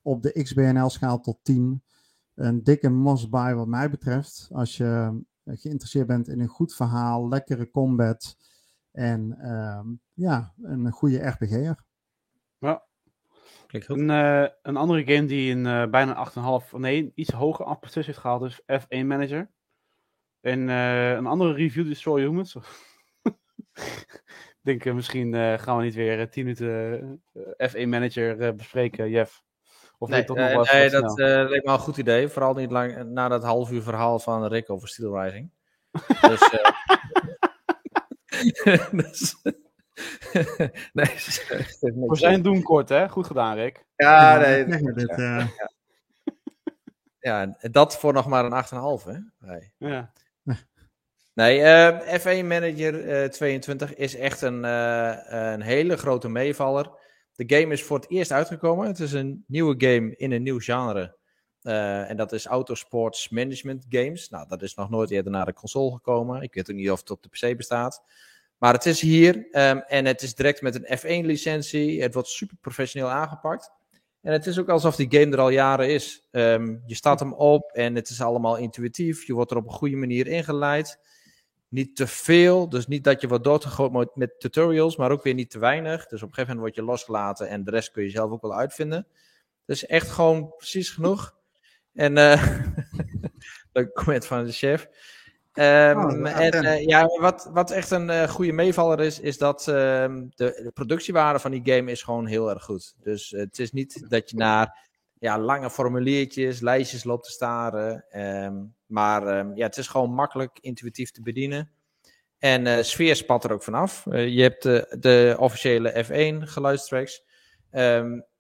[0.02, 1.84] op de XBNL-schaal tot 10.
[2.36, 4.50] Een dikke must buy wat mij betreft.
[4.52, 8.38] Als je geïnteresseerd bent in een goed verhaal, lekkere combat
[8.92, 9.82] en uh,
[10.14, 11.84] ja, een goede RPG'er.
[12.58, 12.84] Ja.
[13.68, 16.32] Een, uh, een, andere game die een uh, bijna
[16.64, 19.50] 8,5, nee, iets hoger afprestatie heeft gehaald is F1 Manager.
[20.42, 22.54] En uh, een andere review, Destroy Humans.
[24.64, 27.22] Ik denk, misschien uh, gaan we niet weer uh, 10 minuten
[27.72, 29.44] F1 Manager bespreken, Jeff.
[29.98, 31.18] Of nee, toch nog wel nee dat
[31.50, 32.28] leek me een goed idee.
[32.28, 35.52] Vooral niet lang na dat half uur verhaal van Rick over Steel Rising.
[36.22, 36.50] dus,
[38.92, 39.36] dus
[40.94, 41.16] nee,
[41.82, 43.10] we zijn doen kort, hè?
[43.10, 43.86] Goed gedaan, Rick.
[43.96, 44.68] Ja, nee.
[45.16, 45.48] ja.
[47.20, 49.48] ja, dat voor nog maar een 8,5, hè?
[49.48, 49.74] Nee.
[49.78, 50.12] Ja.
[51.40, 56.92] Nee, uh, F1 Manager uh, 22 is echt een, uh, een hele grote meevaller.
[57.36, 58.88] De game is voor het eerst uitgekomen.
[58.88, 61.18] Het is een nieuwe game in een nieuw genre.
[61.62, 64.30] En dat is Autosports Management Games.
[64.30, 66.42] Nou, dat is nog nooit eerder naar de console gekomen.
[66.42, 68.04] Ik weet ook niet of het op de PC bestaat.
[68.58, 72.02] Maar het is hier um, en het is direct met een F1-licentie.
[72.02, 73.72] Het wordt super professioneel aangepakt.
[74.22, 76.28] En het is ook alsof die game er al jaren is.
[76.32, 79.26] Um, je staat hem op en het is allemaal intuïtief.
[79.26, 81.00] Je wordt er op een goede manier ingeleid.
[81.70, 82.70] Niet te veel.
[82.70, 86.08] Dus niet dat je wordt doorgegooid met tutorials, maar ook weer niet te weinig.
[86.08, 88.42] Dus op een gegeven moment word je losgelaten en de rest kun je zelf ook
[88.42, 89.08] wel uitvinden.
[89.66, 91.36] Dus echt gewoon precies genoeg.
[91.94, 92.60] En uh,
[93.74, 94.88] leuk comment van de chef.
[95.54, 99.76] Um, en uh, ja, wat, wat echt een uh, goede meevaller is, is dat uh,
[99.76, 102.96] de, de, productiewaarde van die game is gewoon heel erg goed.
[103.00, 108.06] Dus het is niet dat je naar ja, lange formuliertjes, lijstjes loopt te staren.
[108.44, 111.72] Um, maar um, ja, het is gewoon makkelijk, intuïtief te bedienen.
[112.38, 114.04] En sfeer spat er ook vanaf.
[114.06, 114.64] je hebt
[115.02, 117.24] de officiële F1 geluidstracks.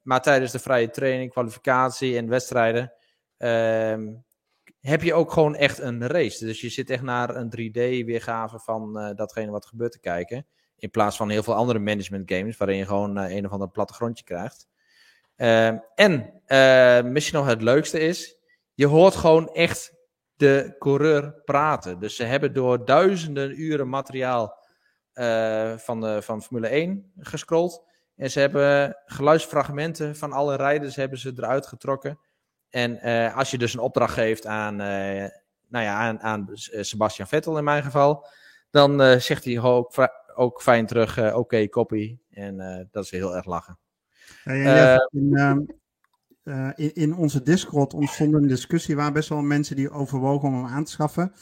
[0.02, 2.93] maar tijdens de vrije training, kwalificatie en wedstrijden
[4.80, 6.45] heb je ook gewoon echt een race.
[6.45, 10.45] Dus je zit echt naar een 3D-weergave van datgene wat gebeurt te kijken.
[10.78, 14.24] In plaats van heel veel andere management games, waarin je gewoon een of ander plattegrondje
[14.24, 14.68] krijgt.
[15.95, 16.41] En
[17.12, 18.38] misschien nog het leukste is,
[18.74, 19.99] je hoort gewoon echt
[20.40, 22.00] de coureur praten.
[22.00, 24.58] Dus ze hebben door duizenden uren materiaal
[25.78, 27.84] van, de, van Formule 1 gescrolld.
[28.16, 32.20] En ze hebben geluidsfragmenten van alle rijders hebben ze eruit getrokken.
[32.70, 35.28] En uh, als je dus een opdracht geeft aan, uh,
[35.68, 38.28] nou ja, aan, aan Sebastian Vettel in mijn geval,
[38.70, 39.94] dan zegt hij ook,
[40.36, 42.18] ook fijn terug, oké, okay, copy.
[42.30, 43.80] En dat is heel erg lachen.
[44.44, 45.80] Ja, in,
[46.50, 50.56] ehm, in, in, onze Discord ontstond een discussie waar best wel mensen die overwogen om
[50.56, 51.34] hem aan te schaffen.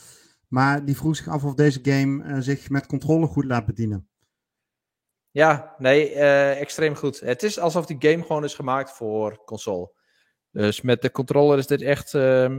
[0.47, 4.09] Maar die vroeg zich af of deze game zich met controle goed laat bedienen.
[5.31, 6.13] Ja, nee,
[6.55, 7.19] extreem goed.
[7.19, 9.91] Het is alsof die game gewoon is gemaakt voor console.
[10.51, 12.13] Dus met de controller is dit echt.
[12.13, 12.57] Uh,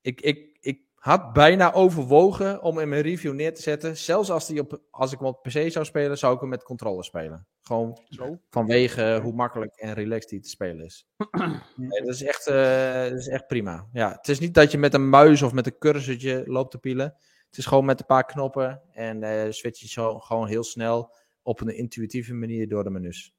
[0.00, 3.96] ik, ik, ik had bijna overwogen om in mijn review neer te zetten.
[3.96, 6.62] Zelfs als, die op, als ik hem op PC zou spelen, zou ik hem met
[6.62, 7.46] controller spelen.
[7.60, 8.38] Gewoon Zo.
[8.50, 11.06] vanwege hoe makkelijk en relaxed die te spelen is.
[11.76, 13.88] nee, dat, is echt, uh, dat is echt prima.
[13.92, 16.78] Ja, het is niet dat je met een muis of met een cursortje loopt te
[16.78, 17.14] pielen.
[17.46, 21.14] Het is gewoon met een paar knoppen en uh, switch je zo gewoon heel snel
[21.42, 23.34] op een intuïtieve manier door de menus.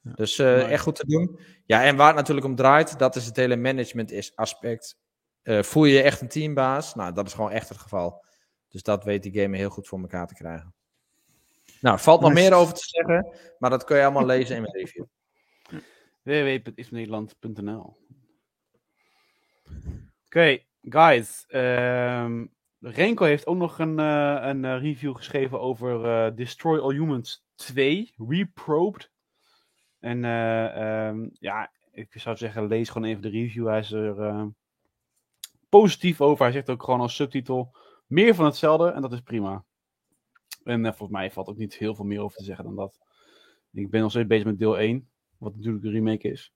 [0.00, 1.38] Dus uh, echt goed te doen.
[1.64, 5.04] Ja, en waar het natuurlijk om draait, dat is het hele management aspect.
[5.46, 6.94] Uh, voel je je echt een teambaas?
[6.94, 8.24] Nou, dat is gewoon echt het geval.
[8.68, 10.74] Dus dat weet die game heel goed voor elkaar te krijgen.
[11.80, 14.74] Nou, valt nog meer over te zeggen, maar dat kun je allemaal lezen in mijn
[14.74, 15.04] review.
[16.22, 17.96] www.isnederland.nl Oké,
[20.26, 21.44] okay, guys.
[21.48, 28.14] Um, Renko heeft ook nog een, uh, een review geschreven over Destroy All Humans 2,
[28.28, 29.10] Reprobed.
[30.00, 33.66] En uh, um, ja, ik zou zeggen, lees gewoon even de review.
[33.66, 34.46] Hij is er uh,
[35.68, 36.44] positief over.
[36.44, 39.64] Hij zegt ook gewoon als subtitel meer van hetzelfde en dat is prima.
[40.64, 42.98] En uh, volgens mij valt ook niet heel veel meer over te zeggen dan dat.
[43.72, 45.08] Ik ben nog steeds bezig met deel 1,
[45.38, 46.52] wat natuurlijk een remake is.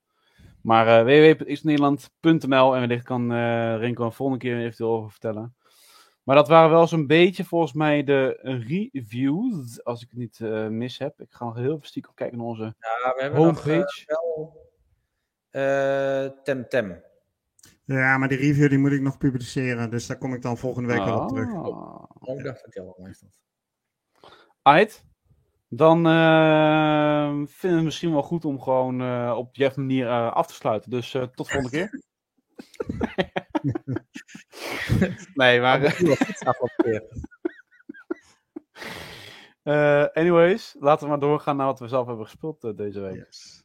[0.61, 3.33] Maar www.isnederland.nl en wellicht kan
[3.77, 5.55] Renko een volgende keer eventueel over vertellen.
[6.23, 10.67] Maar dat waren wel zo'n beetje volgens mij de reviews, als ik het niet uh,
[10.67, 11.21] mis heb.
[11.21, 14.03] Ik ga nog heel stiekem kijken naar onze ja, we hebben homepage.
[14.05, 14.55] Nog,
[15.51, 17.03] uh, wel uh, Temtem.
[17.85, 20.87] Ja, maar die review die moet ik nog publiceren, dus daar kom ik dan volgende
[20.87, 21.05] week oh.
[21.05, 21.53] wel op terug.
[21.53, 23.07] Oh, oh ik dacht dat je al.
[24.61, 25.09] Ait.
[25.73, 30.31] Dan uh, vinden we het misschien wel goed om gewoon uh, op Jeff manier uh,
[30.31, 30.91] af te sluiten.
[30.91, 32.03] Dus tot de volgende keer.
[35.33, 36.01] nee, maar...
[39.63, 43.15] uh, anyways, laten we maar doorgaan naar wat we zelf hebben gespeeld uh, deze week.
[43.15, 43.60] Yes.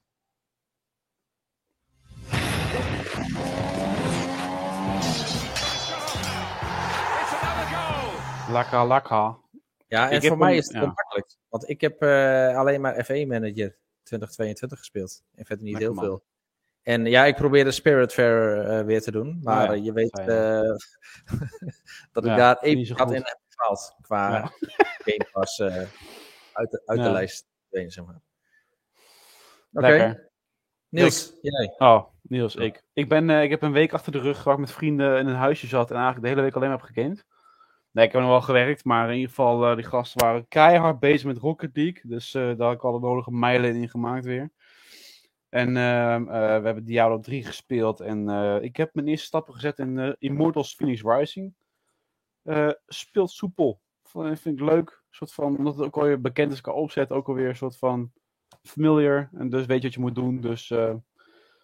[8.57, 9.39] Laka laka.
[9.87, 10.87] Ja, en ik voor mij is het ja.
[10.87, 11.37] makkelijk.
[11.49, 15.23] Want ik heb uh, alleen maar F1 Manager 2022 gespeeld.
[15.35, 16.05] En verder niet Lekker heel man.
[16.05, 16.25] veel.
[16.83, 19.41] En ja, ik probeerde Spirit Fair uh, weer te doen.
[19.43, 20.27] Maar je weet uh,
[22.13, 23.95] dat ik daar even gat in heb gehaald.
[24.01, 24.53] Qua.
[25.05, 25.89] Game uh,
[26.53, 27.47] uit, de, uit de lijst.
[27.71, 28.21] Zeg maar.
[29.73, 29.87] Oké.
[29.87, 30.29] Okay.
[30.89, 31.75] Niels, ik, jij.
[31.79, 32.83] Oh, Niels, ik.
[32.93, 35.35] Ik, ben, ik heb een week achter de rug waar ik met vrienden in een
[35.35, 35.91] huisje zat.
[35.91, 37.25] En eigenlijk de hele week alleen maar heb gegamed.
[37.97, 41.27] Nee, ik heb nog wel gewerkt, maar in ieder geval, die gasten waren keihard bezig
[41.27, 42.03] met Rocket League.
[42.03, 44.51] Dus daar had ik al de nodige mijlen in gemaakt weer.
[45.49, 48.01] En uh, uh, we hebben Diablo 3 gespeeld.
[48.01, 51.55] En uh, ik heb mijn eerste stappen gezet in uh, Immortals Phoenix Rising.
[52.87, 53.81] speelt soepel.
[54.03, 55.03] Vind ik leuk.
[55.11, 57.11] Soort van, omdat het ook alweer bekend is qua opzet.
[57.11, 58.13] Ook alweer een soort van
[58.63, 59.29] familiar.
[59.33, 60.41] En dus weet je wat je moet doen.
[60.41, 60.69] Dus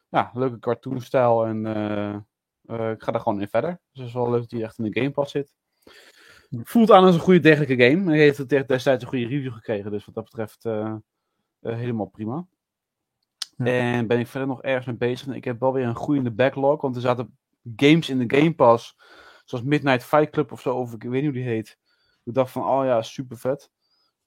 [0.09, 1.47] ja, leuke cartoonstijl.
[1.47, 1.67] En
[2.67, 3.71] ik ga er gewoon in verder.
[3.71, 5.53] Dus het is wel leuk dat hij echt in de Game Pass zit.
[6.61, 8.11] Voelt aan als een goede dergelijke game.
[8.11, 9.91] Hij heeft destijds een goede review gekregen.
[9.91, 10.63] Dus wat dat betreft
[11.61, 12.47] helemaal prima.
[13.57, 15.35] En ben ik verder nog ergens mee bezig.
[15.35, 16.81] ik heb wel weer een groeiende backlog.
[16.81, 17.39] Want er zaten
[17.77, 18.97] games in de Game Pass.
[19.45, 20.77] Zoals Midnight Fight Club of zo.
[20.77, 21.79] Of ik weet niet hoe die heet.
[22.25, 23.71] Ik dacht van, oh ja, super vet.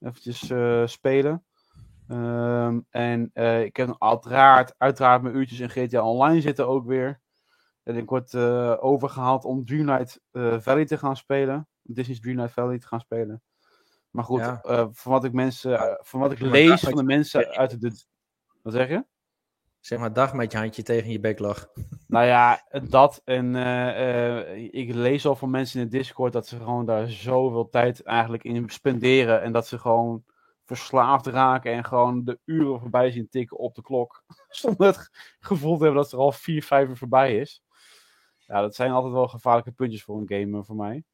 [0.00, 0.52] Eventjes
[0.92, 1.44] spelen.
[2.08, 3.30] Ehm, en
[3.64, 7.20] ik heb uiteraard, uiteraard mijn uurtjes in GTA Online zitten ook weer.
[7.82, 8.34] En ik word
[8.80, 11.68] overgehaald om Dreamlight Valley te gaan spelen.
[11.86, 13.42] Disney's Dreamlight Valley te gaan spelen.
[14.10, 14.42] Maar goed,
[14.92, 18.04] van wat ik mensen, van wat ik lees van de mensen uit de.
[18.62, 19.04] Wat zeg je?
[19.86, 21.68] Zeg maar dag met je handje tegen je backlog.
[22.06, 23.20] Nou ja, dat.
[23.24, 27.68] En uh, ik lees al van mensen in de Discord dat ze gewoon daar zoveel
[27.68, 29.42] tijd eigenlijk in spenderen.
[29.42, 30.24] En dat ze gewoon
[30.64, 34.24] verslaafd raken en gewoon de uren voorbij zien tikken op de klok.
[34.48, 35.10] Zonder het
[35.40, 37.62] gevoel te hebben dat er al vier, vijf uur voorbij is.
[38.46, 41.04] Ja, dat zijn altijd wel gevaarlijke puntjes voor een game voor mij.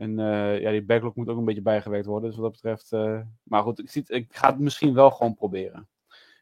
[0.00, 2.30] En uh, ja, die backlog moet ook een beetje bijgewerkt worden.
[2.30, 2.90] Dus wat dat betreft.
[3.42, 5.88] maar goed, ik, zie het, ik ga het misschien wel gewoon proberen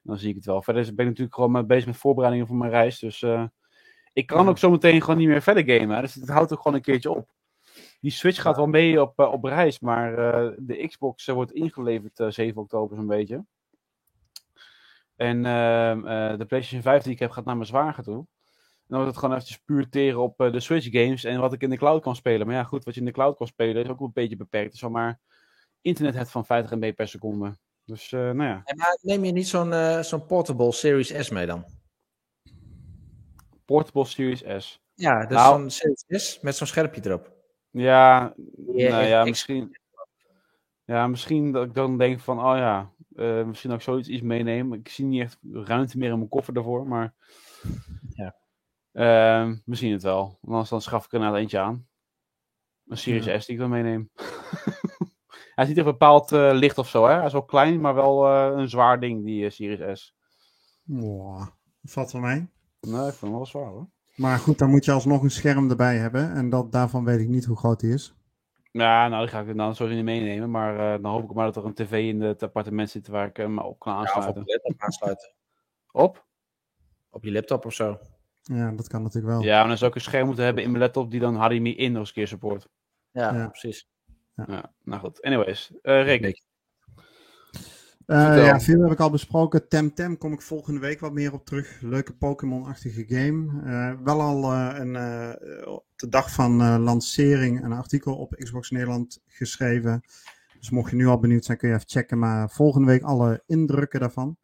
[0.09, 0.63] dan zie ik het wel.
[0.63, 2.99] Verder ben ik natuurlijk gewoon bezig met voorbereidingen voor mijn reis.
[2.99, 3.45] Dus uh,
[4.13, 6.03] ik kan ook zometeen gewoon niet meer verder gamen.
[6.03, 7.31] Dus het houdt ook gewoon een keertje op.
[8.01, 10.17] Die Switch gaat wel mee op, op reis, maar
[10.57, 13.45] de Xbox wordt ingeleverd 7 oktober zo'n beetje.
[15.17, 16.03] En ehm,
[16.39, 18.27] de PlayStation 5 die ik heb gaat naar mijn zwager toe.
[18.89, 21.71] Dan wordt het gewoon eventjes puur teren op de Switch games en wat ik in
[21.71, 22.47] de cloud kan spelen.
[22.47, 24.73] Maar ja, goed, wat je in de cloud kan spelen is ook een beetje beperkt.
[24.73, 25.21] Dus maar
[25.81, 27.57] internet het van 50 MB per seconde.
[27.85, 28.63] Dus, uh, nou ja.
[28.77, 31.65] maar neem je niet zo'n uh, zo'n portable Series S mee dan?
[33.65, 34.81] Portable Series S.
[34.95, 37.33] Ja, dus nou, zo'n Series S met zo'n scherpje erop.
[37.71, 38.35] Ja,
[38.67, 39.77] yeah, nou ja, misschien.
[40.85, 44.23] Ja, misschien dat ik dan denk van, oh ja, uh, misschien dat ik zoiets iets
[44.23, 44.73] meeneem.
[44.73, 47.15] Ik zie niet echt ruimte meer in mijn koffer daarvoor, maar.
[48.93, 50.39] Uh, misschien het wel.
[50.43, 51.87] Anders dan schaf ik er nou eentje aan.
[52.87, 54.11] Een Series S die ik dan meeneem.
[55.55, 57.15] Hij is niet echt bepaald uh, licht of zo, hè?
[57.15, 60.15] Hij is wel klein, maar wel uh, een zwaar ding, die uh, Series S.
[60.83, 61.39] Wow,
[61.81, 62.51] dat valt wel mee.
[62.81, 63.89] Nee, ik vind hem wel zwaar hoor.
[64.17, 66.33] Maar goed, dan moet je alsnog een scherm erbij hebben.
[66.33, 68.15] En dat, daarvan weet ik niet hoe groot die is.
[68.73, 70.51] Ja, nou, die ga ik dan sowieso niet meenemen.
[70.51, 73.37] Maar dan hoop ik maar dat er een tv in het appartement zit waar ik
[73.37, 74.35] hem op kan aansluiten.
[74.35, 75.35] Ja, op je laptop aansluiten.
[75.91, 76.27] op?
[77.11, 77.99] Op je laptop of zo.
[78.49, 79.43] Ja, dat kan natuurlijk wel.
[79.43, 81.77] Ja, maar dan zou ik een scherm moeten hebben in mijn laptop die dan HDMI
[81.77, 82.69] in nog eens keer support.
[83.11, 83.49] Ja, ja.
[83.49, 83.89] precies.
[84.35, 84.73] Ja.
[84.85, 85.23] nou goed.
[85.23, 86.43] Anyways, uh, Rick.
[88.07, 89.69] Uh, ja, veel heb ik al besproken.
[89.69, 91.81] Temtem kom ik volgende week wat meer op terug.
[91.81, 93.63] Leuke Pokémon-achtige game.
[93.65, 94.97] Uh, wel al uh, een,
[95.67, 100.01] op de dag van lancering een artikel op Xbox Nederland geschreven.
[100.59, 102.19] Dus mocht je nu al benieuwd zijn, kun je even checken.
[102.19, 104.37] Maar volgende week alle indrukken daarvan.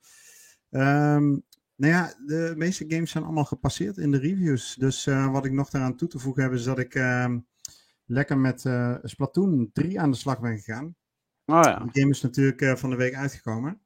[0.71, 1.45] Um,
[1.77, 4.75] nou ja, de meeste games zijn allemaal gepasseerd in de reviews.
[4.75, 7.39] Dus wat ik nog daaraan toe te voegen heb, is dat ik ehm,
[8.07, 10.97] lekker met uh, Splatoon 3 aan de slag ben gegaan.
[11.45, 11.79] Oh ja.
[11.79, 13.81] De game is natuurlijk uh, van de week uitgekomen.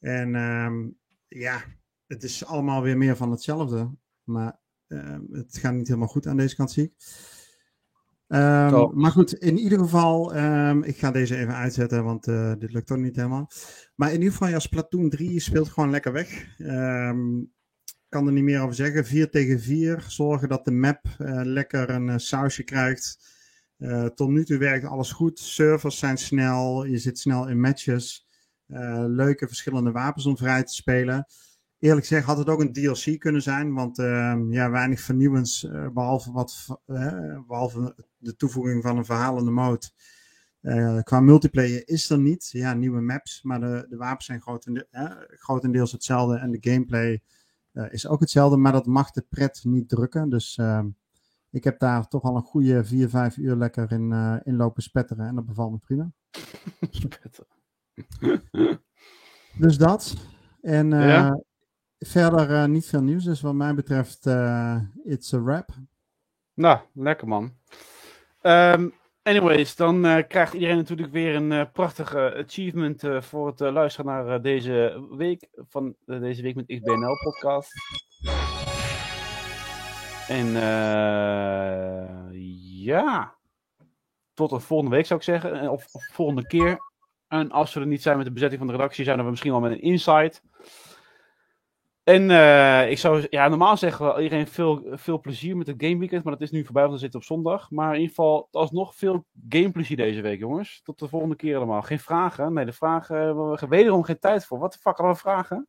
[0.00, 1.64] En um, ja,
[2.06, 3.90] het is allemaal weer meer van hetzelfde.
[4.24, 6.92] Maar uh, het gaat niet helemaal goed aan deze kant, zie ik.
[8.34, 12.72] Um, maar goed, in ieder geval, um, ik ga deze even uitzetten, want uh, dit
[12.72, 13.50] lukt toch niet helemaal.
[13.94, 16.58] Maar in ieder geval, ja, Splatoon 3 speelt gewoon lekker weg.
[16.58, 17.52] Um,
[18.08, 19.04] kan er niet meer over zeggen.
[19.04, 20.04] 4 tegen 4.
[20.08, 23.32] Zorgen dat de map uh, lekker een uh, sausje krijgt.
[24.14, 25.38] Tot nu toe werkt alles goed.
[25.38, 26.84] Servers zijn snel.
[26.84, 28.26] Je zit snel in matches.
[29.06, 31.26] Leuke verschillende wapens om vrij te spelen.
[31.84, 33.74] Eerlijk gezegd had het ook een DLC kunnen zijn.
[33.74, 35.64] Want uh, ja, weinig vernieuwends.
[35.64, 36.80] Uh, behalve, wat,
[37.46, 39.90] behalve de toevoeging van een verhalende mode.
[41.02, 42.48] qua multiplayer is er niet.
[42.50, 43.42] Ja, nieuwe maps.
[43.42, 44.86] Maar de, de wapens zijn grotende,
[45.28, 46.36] grotendeels hetzelfde.
[46.36, 47.22] En de gameplay
[47.88, 48.56] is ook hetzelfde.
[48.56, 50.28] Maar dat mag de pret niet drukken.
[50.28, 50.88] Dus ehm,
[51.50, 54.12] ik heb daar toch al een goede 4, 5 uur lekker in,
[54.44, 56.10] in lopen spetteren en dat bevalt me prima.
[56.90, 57.48] spetteren.
[59.64, 60.14] dus dat.
[60.60, 61.42] En ja?
[62.04, 64.26] Verder uh, niet veel nieuws, dus wat mij betreft,
[65.04, 65.68] it's a wrap.
[66.54, 67.52] Nou, lekker man.
[68.42, 68.92] Um,
[69.22, 75.48] anyways, dan krijgt iedereen natuurlijk weer een prachtige achievement voor het luisteren naar deze week
[75.68, 77.72] van deze week met XBNL podcast.
[80.28, 80.46] En
[82.84, 83.34] ja,
[84.34, 85.70] tot de volgende week zou ik zeggen.
[85.70, 86.78] Of, of volgende keer.
[87.28, 89.50] En als we er niet zijn met de bezetting van de redactie, zijn we misschien
[89.50, 90.42] wel met een insight.
[92.04, 96.24] En uh, ik zou ja, normaal zeggen iedereen veel, veel plezier met het gameweekend.
[96.24, 97.70] Maar dat is nu voorbij, want we zitten op zondag.
[97.70, 100.80] Maar in ieder geval alsnog veel gameplezier deze week, jongens.
[100.82, 101.82] Tot de volgende keer allemaal.
[101.82, 102.52] Geen vragen?
[102.52, 104.58] Nee, de vragen hebben we wederom geen tijd voor.
[104.58, 105.68] Wat de fuck, hadden we vragen?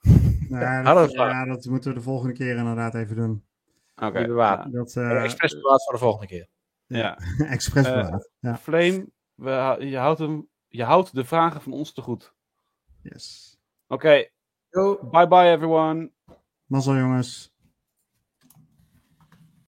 [0.48, 3.44] Nou, dat, ja, dat moeten we de volgende keer inderdaad even doen.
[3.96, 4.06] Oké.
[4.06, 4.26] Okay.
[4.26, 4.72] bewaard.
[4.72, 6.48] Dat, uh, expres bewaard voor de volgende keer.
[6.86, 7.18] Ja.
[7.48, 8.30] expres eh, bewaard.
[8.38, 8.56] Ja.
[8.56, 12.34] Flame, we, je, houdt hem, je houdt de vragen van ons te goed.
[13.02, 13.56] Yes.
[13.86, 14.06] Oké.
[14.06, 14.33] Okay.
[14.74, 16.10] Bye bye everyone.
[16.68, 17.53] Mazzel jongens.